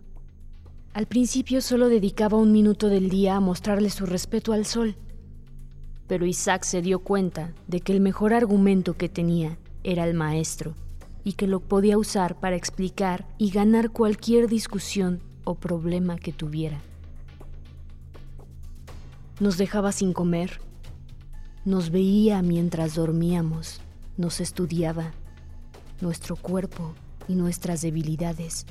Al 0.93 1.07
principio 1.07 1.59
solo 1.59 1.89
dedicaba 1.89 2.37
un 2.37 2.53
minuto 2.53 2.87
del 2.87 3.09
día 3.09 3.35
a 3.35 3.41
mostrarle 3.41 3.89
su 3.89 4.05
respeto 4.05 4.53
al 4.53 4.65
sol, 4.65 4.95
pero 6.07 6.25
Isaac 6.25 6.63
se 6.63 6.81
dio 6.81 6.99
cuenta 6.99 7.53
de 7.67 7.81
que 7.81 7.91
el 7.91 7.99
mejor 7.99 8.33
argumento 8.33 8.93
que 8.93 9.09
tenía 9.09 9.59
era 9.83 10.05
el 10.05 10.13
maestro 10.13 10.73
y 11.25 11.33
que 11.33 11.47
lo 11.47 11.59
podía 11.59 11.97
usar 11.97 12.39
para 12.39 12.55
explicar 12.55 13.27
y 13.37 13.51
ganar 13.51 13.91
cualquier 13.91 14.47
discusión 14.47 15.26
o 15.47 15.55
problema 15.55 16.17
que 16.17 16.33
tuviera. 16.33 16.81
Nos 19.39 19.57
dejaba 19.57 19.93
sin 19.93 20.11
comer, 20.11 20.59
nos 21.63 21.89
veía 21.89 22.41
mientras 22.41 22.95
dormíamos, 22.95 23.79
nos 24.17 24.41
estudiaba, 24.41 25.13
nuestro 26.01 26.35
cuerpo 26.35 26.93
y 27.29 27.35
nuestras 27.35 27.81
debilidades. 27.81 28.65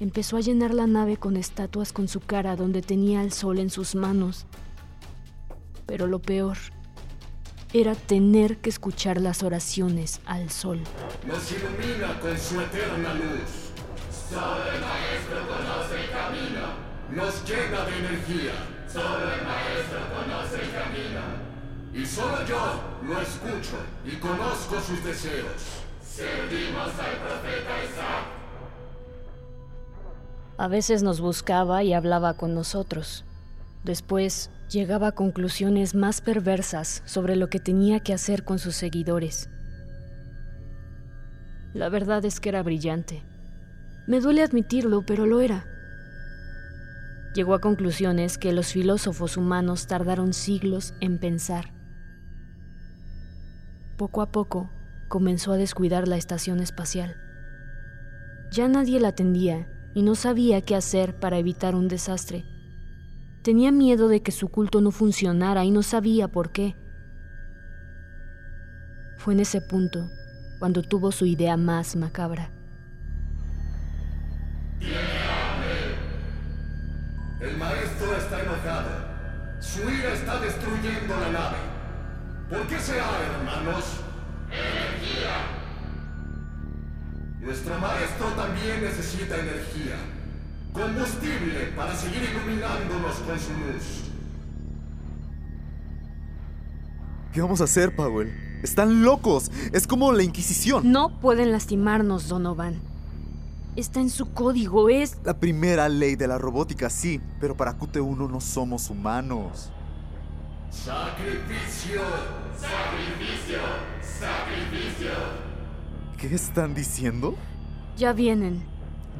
Empezó 0.00 0.36
a 0.36 0.40
llenar 0.40 0.74
la 0.74 0.88
nave 0.88 1.16
con 1.16 1.36
estatuas 1.36 1.92
con 1.92 2.08
su 2.08 2.18
cara 2.18 2.56
donde 2.56 2.82
tenía 2.82 3.22
el 3.22 3.32
sol 3.32 3.60
en 3.60 3.70
sus 3.70 3.94
manos. 3.94 4.46
Pero 5.86 6.06
lo 6.06 6.20
peor 6.20 6.56
era 7.72 7.94
tener 7.94 8.58
que 8.58 8.70
escuchar 8.70 9.20
las 9.20 9.42
oraciones 9.42 10.20
al 10.24 10.50
sol. 10.50 10.80
Nos 11.26 11.52
ilumina 11.52 12.18
con 12.20 12.36
su 12.36 12.60
eterna 12.60 13.14
luz. 13.14 13.67
Solo 14.28 14.62
el 14.70 14.80
maestro 14.82 15.38
conoce 15.48 16.04
el 16.04 16.10
camino. 16.10 16.66
Nos 17.10 17.44
llena 17.44 17.84
de 17.86 17.98
energía. 17.98 18.52
Solo 18.86 19.32
el 19.32 19.42
maestro 19.46 20.00
conoce 20.14 20.62
el 20.64 20.70
camino. 20.70 21.20
Y 21.94 22.04
solo 22.04 22.44
yo 22.44 22.80
lo 23.06 23.22
escucho 23.22 23.78
y 24.04 24.16
conozco 24.16 24.80
sus 24.80 25.02
deseos. 25.02 25.84
Servimos 26.02 26.88
al 26.88 27.16
profeta 27.16 27.84
Isaac. 27.84 28.38
A 30.58 30.68
veces 30.68 31.02
nos 31.02 31.20
buscaba 31.20 31.82
y 31.82 31.94
hablaba 31.94 32.34
con 32.34 32.54
nosotros. 32.54 33.24
Después 33.84 34.50
llegaba 34.68 35.08
a 35.08 35.12
conclusiones 35.12 35.94
más 35.94 36.20
perversas 36.20 37.02
sobre 37.06 37.34
lo 37.36 37.48
que 37.48 37.60
tenía 37.60 38.00
que 38.00 38.12
hacer 38.12 38.44
con 38.44 38.58
sus 38.58 38.76
seguidores. 38.76 39.48
La 41.72 41.88
verdad 41.88 42.24
es 42.26 42.40
que 42.40 42.50
era 42.50 42.62
brillante. 42.62 43.22
Me 44.08 44.20
duele 44.20 44.42
admitirlo, 44.42 45.02
pero 45.02 45.26
lo 45.26 45.42
era. 45.42 45.66
Llegó 47.34 47.52
a 47.52 47.60
conclusiones 47.60 48.38
que 48.38 48.54
los 48.54 48.72
filósofos 48.72 49.36
humanos 49.36 49.86
tardaron 49.86 50.32
siglos 50.32 50.94
en 51.00 51.18
pensar. 51.18 51.74
Poco 53.98 54.22
a 54.22 54.32
poco 54.32 54.70
comenzó 55.08 55.52
a 55.52 55.58
descuidar 55.58 56.08
la 56.08 56.16
estación 56.16 56.60
espacial. 56.60 57.16
Ya 58.50 58.66
nadie 58.66 58.98
la 58.98 59.08
atendía 59.08 59.68
y 59.92 60.00
no 60.00 60.14
sabía 60.14 60.62
qué 60.62 60.74
hacer 60.74 61.20
para 61.20 61.36
evitar 61.36 61.74
un 61.74 61.88
desastre. 61.88 62.46
Tenía 63.42 63.72
miedo 63.72 64.08
de 64.08 64.22
que 64.22 64.32
su 64.32 64.48
culto 64.48 64.80
no 64.80 64.90
funcionara 64.90 65.66
y 65.66 65.70
no 65.70 65.82
sabía 65.82 66.28
por 66.28 66.50
qué. 66.50 66.76
Fue 69.18 69.34
en 69.34 69.40
ese 69.40 69.60
punto 69.60 70.08
cuando 70.58 70.80
tuvo 70.80 71.12
su 71.12 71.26
idea 71.26 71.58
más 71.58 71.94
macabra. 71.94 72.57
El 77.40 77.56
maestro 77.56 78.16
está 78.16 78.42
enojado. 78.42 78.90
Su 79.60 79.88
ira 79.90 80.12
está 80.12 80.40
destruyendo 80.40 81.18
la 81.20 81.30
nave. 81.30 81.56
¿Por 82.50 82.66
qué 82.66 82.78
será, 82.78 83.06
hermanos? 83.22 83.84
Energía. 84.50 85.58
Nuestro 87.40 87.78
maestro 87.78 88.26
también 88.36 88.82
necesita 88.82 89.36
energía. 89.36 89.96
Combustible 90.72 91.72
para 91.76 91.94
seguir 91.94 92.22
iluminándonos 92.22 93.16
con 93.16 93.38
su 93.38 93.52
luz. 93.52 94.04
¿Qué 97.32 97.40
vamos 97.40 97.60
a 97.60 97.64
hacer, 97.64 97.94
Powell? 97.94 98.32
Están 98.62 99.02
locos. 99.02 99.50
Es 99.72 99.86
como 99.86 100.12
la 100.12 100.22
Inquisición. 100.22 100.90
No 100.90 101.20
pueden 101.20 101.52
lastimarnos, 101.52 102.28
Donovan. 102.28 102.87
Está 103.78 104.00
en 104.00 104.10
su 104.10 104.32
código, 104.32 104.88
es... 104.88 105.18
La 105.22 105.38
primera 105.38 105.88
ley 105.88 106.16
de 106.16 106.26
la 106.26 106.36
robótica, 106.36 106.90
sí, 106.90 107.20
pero 107.38 107.56
para 107.56 107.78
QT1 107.78 108.28
no 108.28 108.40
somos 108.40 108.90
humanos. 108.90 109.70
Sacrificio. 110.68 112.00
Sacrificio. 112.58 113.60
Sacrificio. 114.02 115.10
¿Qué 116.16 116.34
están 116.34 116.74
diciendo? 116.74 117.36
Ya 117.96 118.12
vienen. 118.12 118.64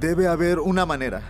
Debe 0.01 0.27
haber 0.27 0.59
una 0.59 0.85
manera. 0.85 1.23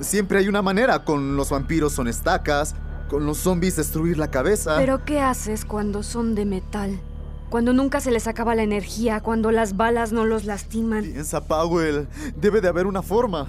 Siempre 0.00 0.38
hay 0.38 0.48
una 0.48 0.60
manera. 0.60 1.04
Con 1.04 1.36
los 1.36 1.50
vampiros 1.50 1.92
son 1.92 2.08
estacas, 2.08 2.74
con 3.08 3.24
los 3.24 3.38
zombies 3.38 3.76
destruir 3.76 4.18
la 4.18 4.32
cabeza. 4.32 4.78
Pero 4.78 5.04
¿qué 5.04 5.20
haces 5.20 5.64
cuando 5.64 6.02
son 6.02 6.34
de 6.34 6.44
metal? 6.44 7.00
Cuando 7.54 7.72
nunca 7.72 8.00
se 8.00 8.10
les 8.10 8.26
acaba 8.26 8.56
la 8.56 8.64
energía, 8.64 9.20
cuando 9.20 9.52
las 9.52 9.76
balas 9.76 10.10
no 10.10 10.24
los 10.24 10.44
lastiman. 10.44 11.04
Piensa, 11.04 11.44
Powell. 11.44 12.08
Debe 12.34 12.60
de 12.60 12.66
haber 12.66 12.84
una 12.84 13.00
forma. 13.00 13.46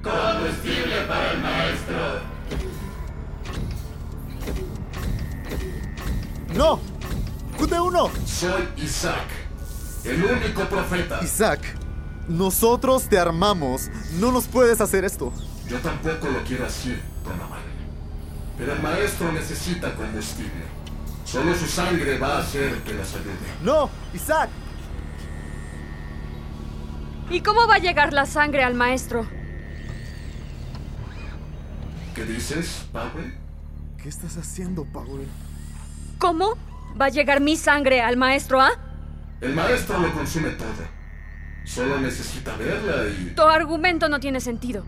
Combustible 0.00 1.06
para 1.08 1.32
el 1.32 1.40
maestro. 1.40 1.96
¡No! 6.54 6.78
¡QT1! 7.58 8.10
Soy 8.24 8.62
Isaac, 8.76 9.26
el 10.04 10.24
único 10.24 10.68
profeta. 10.68 11.18
Isaac, 11.20 11.62
nosotros 12.28 13.08
te 13.08 13.18
armamos. 13.18 13.90
No 14.20 14.30
nos 14.30 14.46
puedes 14.46 14.80
hacer 14.80 15.04
esto. 15.04 15.32
Yo 15.68 15.80
tampoco 15.80 16.28
lo 16.28 16.44
quiero 16.44 16.64
así, 16.66 16.96
Donovan. 17.24 17.58
Pero 18.56 18.72
el 18.72 18.82
maestro 18.82 19.32
necesita 19.32 19.92
combustible. 19.96 20.73
Solo 21.34 21.52
su 21.52 21.66
sangre 21.66 22.16
va 22.16 22.36
a 22.36 22.38
hacer 22.38 22.72
que 22.84 22.94
las 22.94 23.12
ayude. 23.12 23.34
¡No! 23.64 23.90
¡Isaac! 24.14 24.50
¿Y 27.28 27.40
cómo 27.40 27.66
va 27.66 27.74
a 27.74 27.78
llegar 27.78 28.12
la 28.12 28.24
sangre 28.24 28.62
al 28.62 28.74
maestro? 28.74 29.26
¿Qué 32.14 32.24
dices, 32.24 32.86
Powell? 32.92 33.34
¿Qué 34.00 34.08
estás 34.08 34.36
haciendo, 34.36 34.84
Powell? 34.84 35.26
¿Cómo 36.18 36.56
va 37.00 37.06
a 37.06 37.08
llegar 37.08 37.40
mi 37.40 37.56
sangre 37.56 38.00
al 38.00 38.16
maestro, 38.16 38.60
ah? 38.60 38.70
El 39.40 39.56
maestro 39.56 39.98
lo 39.98 40.12
consume 40.12 40.50
todo. 40.50 40.86
Solo 41.64 41.98
necesita 41.98 42.54
verla 42.54 43.08
y... 43.08 43.34
Tu 43.34 43.42
argumento 43.42 44.08
no 44.08 44.20
tiene 44.20 44.38
sentido. 44.38 44.84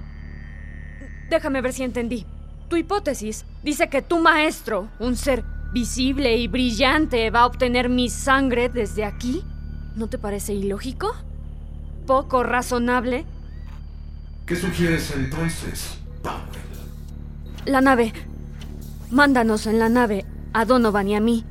Déjame 1.28 1.61
ver 1.61 1.72
si 1.72 1.82
entendí. 1.82 2.24
Tu 2.68 2.76
hipótesis 2.76 3.44
dice 3.64 3.88
que 3.88 4.00
tu 4.00 4.20
maestro, 4.20 4.88
un 5.00 5.16
ser 5.16 5.55
visible 5.76 6.34
y 6.38 6.48
brillante, 6.48 7.28
va 7.28 7.40
a 7.40 7.46
obtener 7.46 7.90
mi 7.90 8.08
sangre 8.08 8.70
desde 8.70 9.04
aquí. 9.04 9.44
¿No 9.94 10.08
te 10.08 10.16
parece 10.16 10.54
ilógico? 10.54 11.14
¿Poco 12.06 12.42
razonable? 12.42 13.26
¿Qué 14.46 14.56
sugieres 14.56 15.12
entonces, 15.14 15.98
Powell? 16.22 16.40
La 17.66 17.82
nave. 17.82 18.14
Mándanos 19.10 19.66
en 19.66 19.78
la 19.78 19.90
nave 19.90 20.24
a 20.54 20.64
Donovan 20.64 21.08
y 21.08 21.14
a 21.14 21.20
mí. 21.20 21.44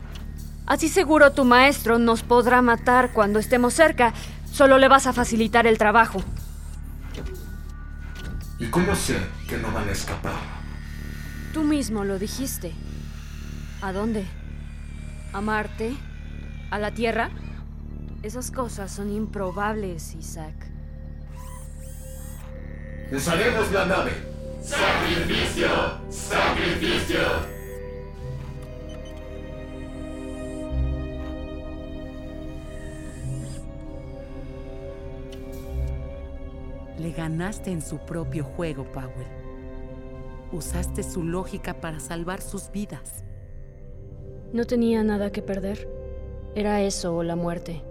Así 0.66 0.90
seguro 0.90 1.32
tu 1.34 1.46
maestro 1.46 2.00
nos 2.00 2.24
podrá 2.24 2.64
matar 2.64 3.14
cuando 3.14 3.38
estemos 3.38 3.76
cerca. 3.76 4.12
Solo 4.52 4.80
le 4.80 4.88
vas 4.88 5.06
a 5.06 5.14
facilitar 5.14 5.68
el 5.68 5.78
trabajo. 5.78 6.24
¿Y 8.58 8.66
cómo 8.72 8.96
sé 8.96 9.20
que 9.48 9.60
no 9.60 9.72
van 9.72 9.88
a 9.88 9.92
escapar? 9.92 10.34
Tú 11.54 11.64
mismo 11.64 12.04
lo 12.04 12.18
dijiste. 12.18 12.74
¿A 13.86 13.94
dónde? 13.94 14.26
¿A 15.32 15.42
Marte? 15.42 15.96
¿A 16.72 16.80
la 16.80 16.90
Tierra? 16.90 17.30
Esas 18.24 18.50
cosas 18.50 18.92
son 18.92 19.12
improbables, 19.12 20.16
Isaac. 20.16 20.56
Usaremos 23.12 23.72
la 23.72 23.86
nave. 23.86 24.12
Sacrificio. 24.64 25.68
Sacrificio. 26.10 27.20
Le 36.98 37.12
ganaste 37.12 37.70
en 37.70 37.84
su 37.84 38.00
propio 38.00 38.46
juego, 38.46 38.92
Powell. 38.92 39.28
Usaste 40.52 41.04
su 41.04 41.24
lógica 41.24 41.76
para 41.76 42.00
salvar 42.00 42.42
sus 42.42 42.72
vidas. 42.72 43.26
No 44.54 44.66
tenía 44.66 45.04
nada 45.04 45.32
que 45.32 45.42
perder. 45.42 45.88
Era 46.56 46.82
eso 46.82 47.16
o 47.16 47.24
la 47.24 47.36
muerte. 47.36 47.84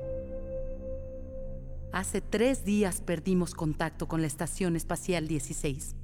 Hace 1.93 2.21
tres 2.21 2.65
días 2.65 3.01
perdimos 3.01 3.55
contacto 3.55 4.09
con 4.09 4.21
la 4.21 4.27
Estación 4.27 4.75
Espacial 4.75 5.29
16. 5.29 5.95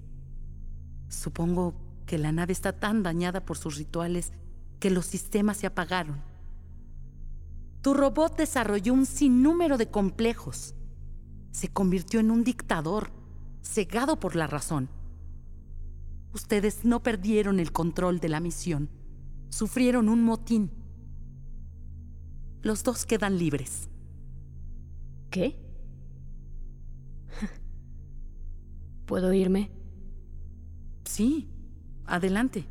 Supongo 1.08 1.74
que 2.06 2.18
la 2.18 2.32
nave 2.32 2.52
está 2.52 2.72
tan 2.72 3.02
dañada 3.02 3.44
por 3.44 3.58
sus 3.58 3.76
rituales 3.76 4.32
que 4.78 4.90
los 4.90 5.06
sistemas 5.06 5.56
se 5.56 5.66
apagaron. 5.66 6.22
Tu 7.82 7.94
robot 7.94 8.36
desarrolló 8.36 8.92
un 8.92 9.06
sinnúmero 9.06 9.78
de 9.78 9.88
complejos. 9.88 10.74
Se 11.50 11.68
convirtió 11.68 12.20
en 12.20 12.30
un 12.30 12.44
dictador. 12.44 13.10
cegado 13.62 14.18
por 14.18 14.36
la 14.36 14.46
razón. 14.46 14.88
Ustedes 16.32 16.84
no 16.84 17.02
perdieron 17.02 17.58
el 17.60 17.72
control 17.72 18.20
de 18.20 18.28
la 18.28 18.40
misión, 18.40 18.88
sufrieron 19.50 20.08
un 20.08 20.22
motín. 20.24 20.70
Los 22.62 22.82
dos 22.82 23.04
quedan 23.04 23.38
libres. 23.38 23.88
¿Qué? 25.30 25.60
¿Puedo 29.06 29.32
irme? 29.32 29.70
Sí, 31.04 31.48
adelante. 32.06 32.64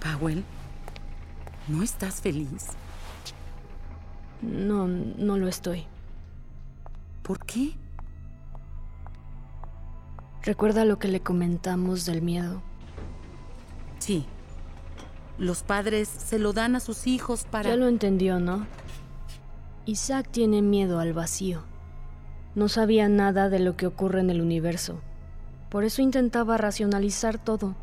Powell, 0.00 0.44
¿no 1.68 1.82
estás 1.82 2.20
feliz? 2.20 2.68
No, 4.42 4.86
no 4.86 5.38
lo 5.38 5.48
estoy. 5.48 5.84
¿Por 7.22 7.44
qué? 7.46 7.74
¿Recuerda 10.42 10.84
lo 10.84 10.98
que 10.98 11.08
le 11.08 11.20
comentamos 11.20 12.04
del 12.04 12.20
miedo? 12.20 12.62
Sí. 13.98 14.26
Los 15.38 15.62
padres 15.62 16.08
se 16.08 16.38
lo 16.38 16.52
dan 16.52 16.76
a 16.76 16.80
sus 16.80 17.06
hijos 17.06 17.44
para... 17.50 17.70
Ya 17.70 17.76
lo 17.76 17.88
entendió, 17.88 18.38
¿no? 18.38 18.66
Isaac 19.84 20.28
tiene 20.30 20.62
miedo 20.62 21.00
al 21.00 21.12
vacío. 21.12 21.64
No 22.54 22.68
sabía 22.68 23.08
nada 23.08 23.48
de 23.48 23.58
lo 23.58 23.76
que 23.76 23.86
ocurre 23.86 24.20
en 24.20 24.30
el 24.30 24.40
universo. 24.40 25.00
Por 25.70 25.82
eso 25.84 26.02
intentaba 26.02 26.56
racionalizar 26.56 27.38
todo. 27.38 27.74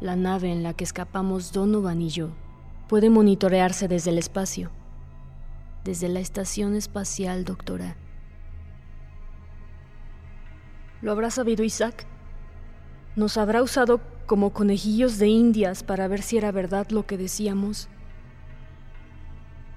La 0.00 0.16
nave 0.16 0.52
en 0.52 0.62
la 0.62 0.74
que 0.74 0.84
escapamos 0.84 1.52
Donovan 1.52 2.02
y 2.02 2.10
yo 2.10 2.28
puede 2.88 3.08
monitorearse 3.08 3.88
desde 3.88 4.10
el 4.10 4.18
espacio. 4.18 4.70
Desde 5.82 6.08
la 6.08 6.20
estación 6.20 6.76
espacial, 6.76 7.44
doctora. 7.46 7.96
¿Lo 11.00 11.10
habrá 11.10 11.30
sabido 11.30 11.64
Isaac? 11.64 12.06
¿Nos 13.16 13.38
habrá 13.38 13.62
usado 13.62 14.00
como 14.26 14.52
conejillos 14.52 15.18
de 15.18 15.28
indias 15.28 15.82
para 15.82 16.08
ver 16.08 16.22
si 16.22 16.36
era 16.36 16.52
verdad 16.52 16.88
lo 16.90 17.06
que 17.06 17.16
decíamos? 17.16 17.88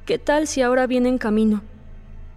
¿Qué 0.06 0.20
tal 0.20 0.48
si 0.48 0.62
ahora 0.62 0.88
viene 0.88 1.10
en 1.10 1.18
camino, 1.18 1.64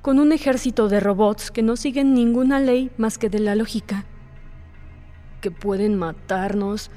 con 0.03 0.19
un 0.19 0.33
ejército 0.33 0.89
de 0.89 1.01
robots 1.01 1.51
que 1.51 1.63
no 1.63 1.77
siguen 1.77 2.15
ninguna 2.15 2.61
ley 2.61 2.91
más 2.97 3.19
que 3.19 3.29
de 3.29 3.41
la 3.41 3.55
lógica? 3.55 4.05
Que 5.41 5.51
pueden 5.51 5.99
matarnos, 5.99 6.91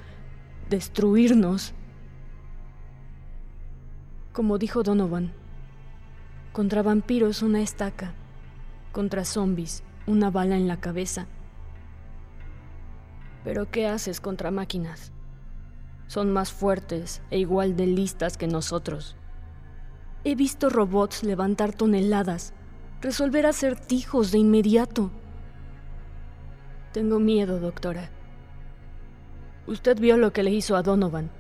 destruirnos. 0.70 1.74
Como 4.32 4.58
dijo 4.58 4.84
Donovan, 4.84 5.34
contra 6.54 6.82
vampiros 6.82 7.42
una 7.42 7.62
estaca, 7.62 8.14
contra 8.92 9.26
zombies 9.26 9.84
una 10.08 10.32
bala 10.32 10.56
en 10.56 10.68
la 10.68 10.78
cabeza. 10.78 11.28
Pero 13.44 13.70
¿qué 13.72 13.88
haces 13.88 14.22
contra 14.22 14.52
máquinas? 14.52 15.12
Son 16.08 16.32
más 16.32 16.52
fuertes 16.52 17.22
e 17.32 17.40
igual 17.40 17.76
de 17.76 17.88
listas 17.88 18.38
que 18.38 18.48
nosotros. 18.48 19.16
He 20.24 20.36
visto 20.36 20.70
robots 20.70 21.24
levantar 21.24 21.74
toneladas, 21.74 22.54
resolver 23.02 23.46
acertijos 23.46 24.32
de 24.32 24.38
inmediato. 24.38 25.10
Tengo 26.92 27.20
miedo, 27.20 27.60
doctora. 27.60 28.12
Usted 29.66 30.00
vio 30.00 30.18
lo 30.18 30.34
que 30.34 30.44
le 30.44 30.52
hizo 30.52 30.76
a 30.76 30.84
Donovan. 30.84 31.32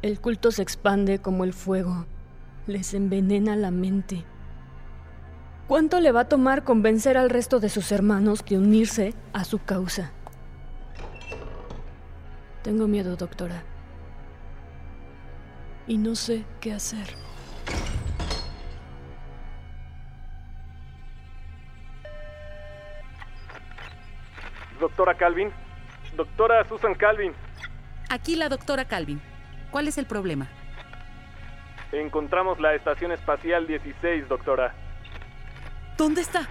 El 0.00 0.20
culto 0.20 0.50
se 0.50 0.62
expande 0.62 1.18
como 1.18 1.44
el 1.44 1.52
fuego. 1.52 2.06
Les 2.66 2.94
envenena 2.94 3.56
la 3.56 3.70
mente. 3.70 4.24
¿Cuánto 5.66 6.00
le 6.00 6.12
va 6.12 6.20
a 6.20 6.28
tomar 6.28 6.64
convencer 6.64 7.18
al 7.18 7.30
resto 7.30 7.60
de 7.60 7.68
sus 7.68 7.92
hermanos 7.92 8.44
de 8.48 8.58
unirse 8.58 9.14
a 9.32 9.44
su 9.44 9.58
causa? 9.58 10.12
Tengo 12.62 12.86
miedo, 12.86 13.16
doctora. 13.16 13.62
Y 15.86 15.96
no 15.96 16.14
sé 16.14 16.44
qué 16.60 16.72
hacer. 16.72 17.08
Doctora 24.78 25.14
Calvin. 25.16 25.50
Doctora 26.16 26.64
Susan 26.68 26.94
Calvin. 26.94 27.32
Aquí 28.10 28.36
la 28.36 28.48
doctora 28.48 28.84
Calvin. 28.84 29.20
¿Cuál 29.70 29.88
es 29.88 29.96
el 29.98 30.06
problema? 30.06 30.48
Encontramos 31.92 32.60
la 32.60 32.74
Estación 32.74 33.12
Espacial 33.12 33.66
16, 33.66 34.28
doctora. 34.28 34.74
¿Dónde 35.96 36.20
está? 36.20 36.48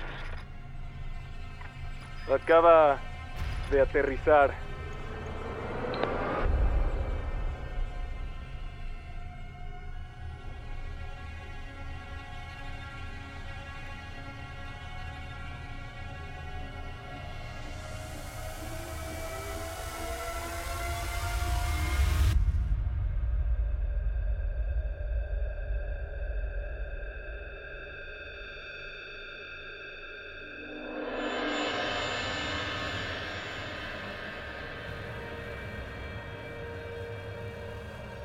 Acaba 2.33 2.97
de 3.71 3.81
aterrizar. 3.81 4.68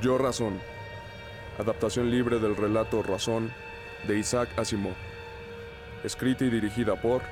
Yo 0.05 0.19
Razón. 0.19 0.61
Adaptación 1.59 2.11
libre 2.11 2.39
del 2.39 2.57
relato 2.57 3.03
Razón 3.03 3.51
de 4.07 4.19
Isaac 4.19 4.51
Asimov. 4.59 4.93
Escrita 6.05 6.45
y 6.45 6.51
dirigida 6.51 7.01
por 7.01 7.23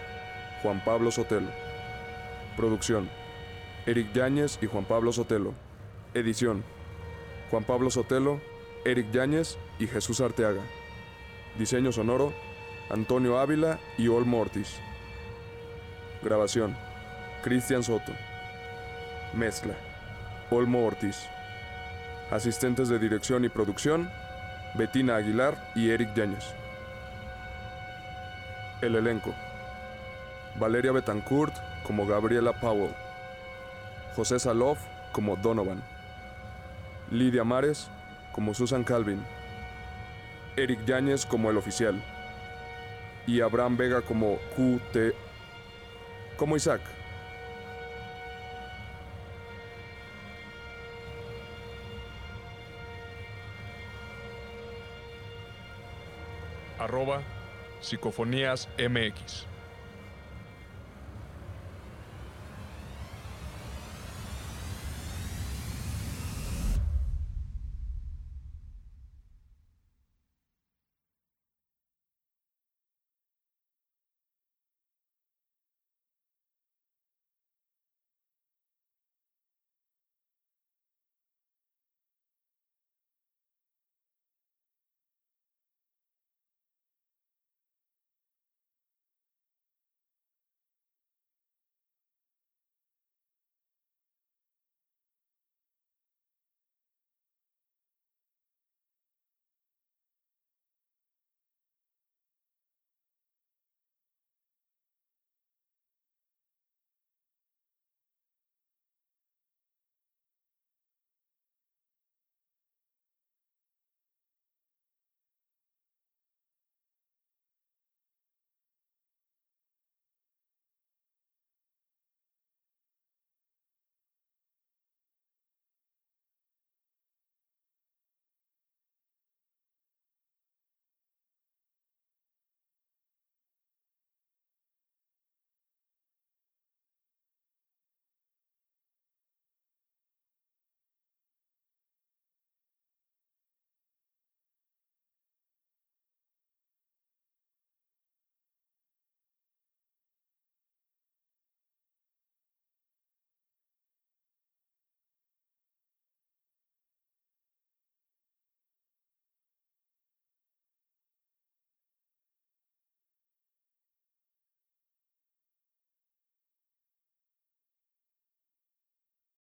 Juan 0.63 0.83
Pablo 0.83 1.11
Sotelo. 1.11 1.51
Producción. 2.57 3.11
Eric 3.85 4.15
Yáñez 4.15 4.59
y 4.63 4.69
Juan 4.69 4.87
Pablo 4.87 5.13
Sotelo. 5.13 5.53
Edición. 6.15 6.65
Juan 7.51 7.65
Pablo 7.65 7.91
Sotelo, 7.91 8.41
Eric 8.87 9.11
Yáñez 9.11 9.59
y 9.79 9.87
Jesús 9.87 10.23
Arteaga. 10.23 10.63
Diseño 11.59 11.93
sonoro. 11.93 12.33
Antonio 12.89 13.39
Ávila 13.39 13.81
y 13.99 14.09
Olmo 14.09 14.41
Ortiz. 14.41 14.81
Grabación. 16.23 16.75
Cristian 17.43 17.83
Soto. 17.83 18.13
Mezcla. 19.35 19.75
Olmo 20.51 20.87
Ortiz. 20.87 21.19
Asistentes 22.33 22.89
de 22.89 22.99
dirección 22.99 23.45
y 23.45 23.51
producción, 23.51 24.11
Betina 24.73 25.17
Aguilar 25.17 25.55
y 25.75 25.91
Eric 25.91 26.15
Yáñez. 26.15 26.55
El 28.81 28.97
elenco. 28.97 29.35
Valeria 30.59 30.93
Betancourt 30.93 31.55
como 31.83 32.07
Gabriela 32.07 32.59
Powell. 32.59 32.95
José 34.17 34.39
Saloff 34.39 34.79
como 35.13 35.37
Donovan. 35.37 35.83
Lidia 37.11 37.45
Mares 37.45 37.91
como 38.33 38.55
Susan 38.55 38.83
Calvin. 38.83 39.23
Eric 40.57 40.87
Yáñez 40.87 41.27
como 41.27 41.51
el 41.51 41.59
oficial. 41.59 42.03
Y 43.27 43.43
Abraham 43.43 43.77
Vega 43.77 44.01
como 44.01 44.39
QT. 44.57 45.15
como 46.39 46.57
Isaac. 46.57 46.81
Arroba 57.03 57.23
psicofonías 57.81 58.69
mx. 58.79 59.52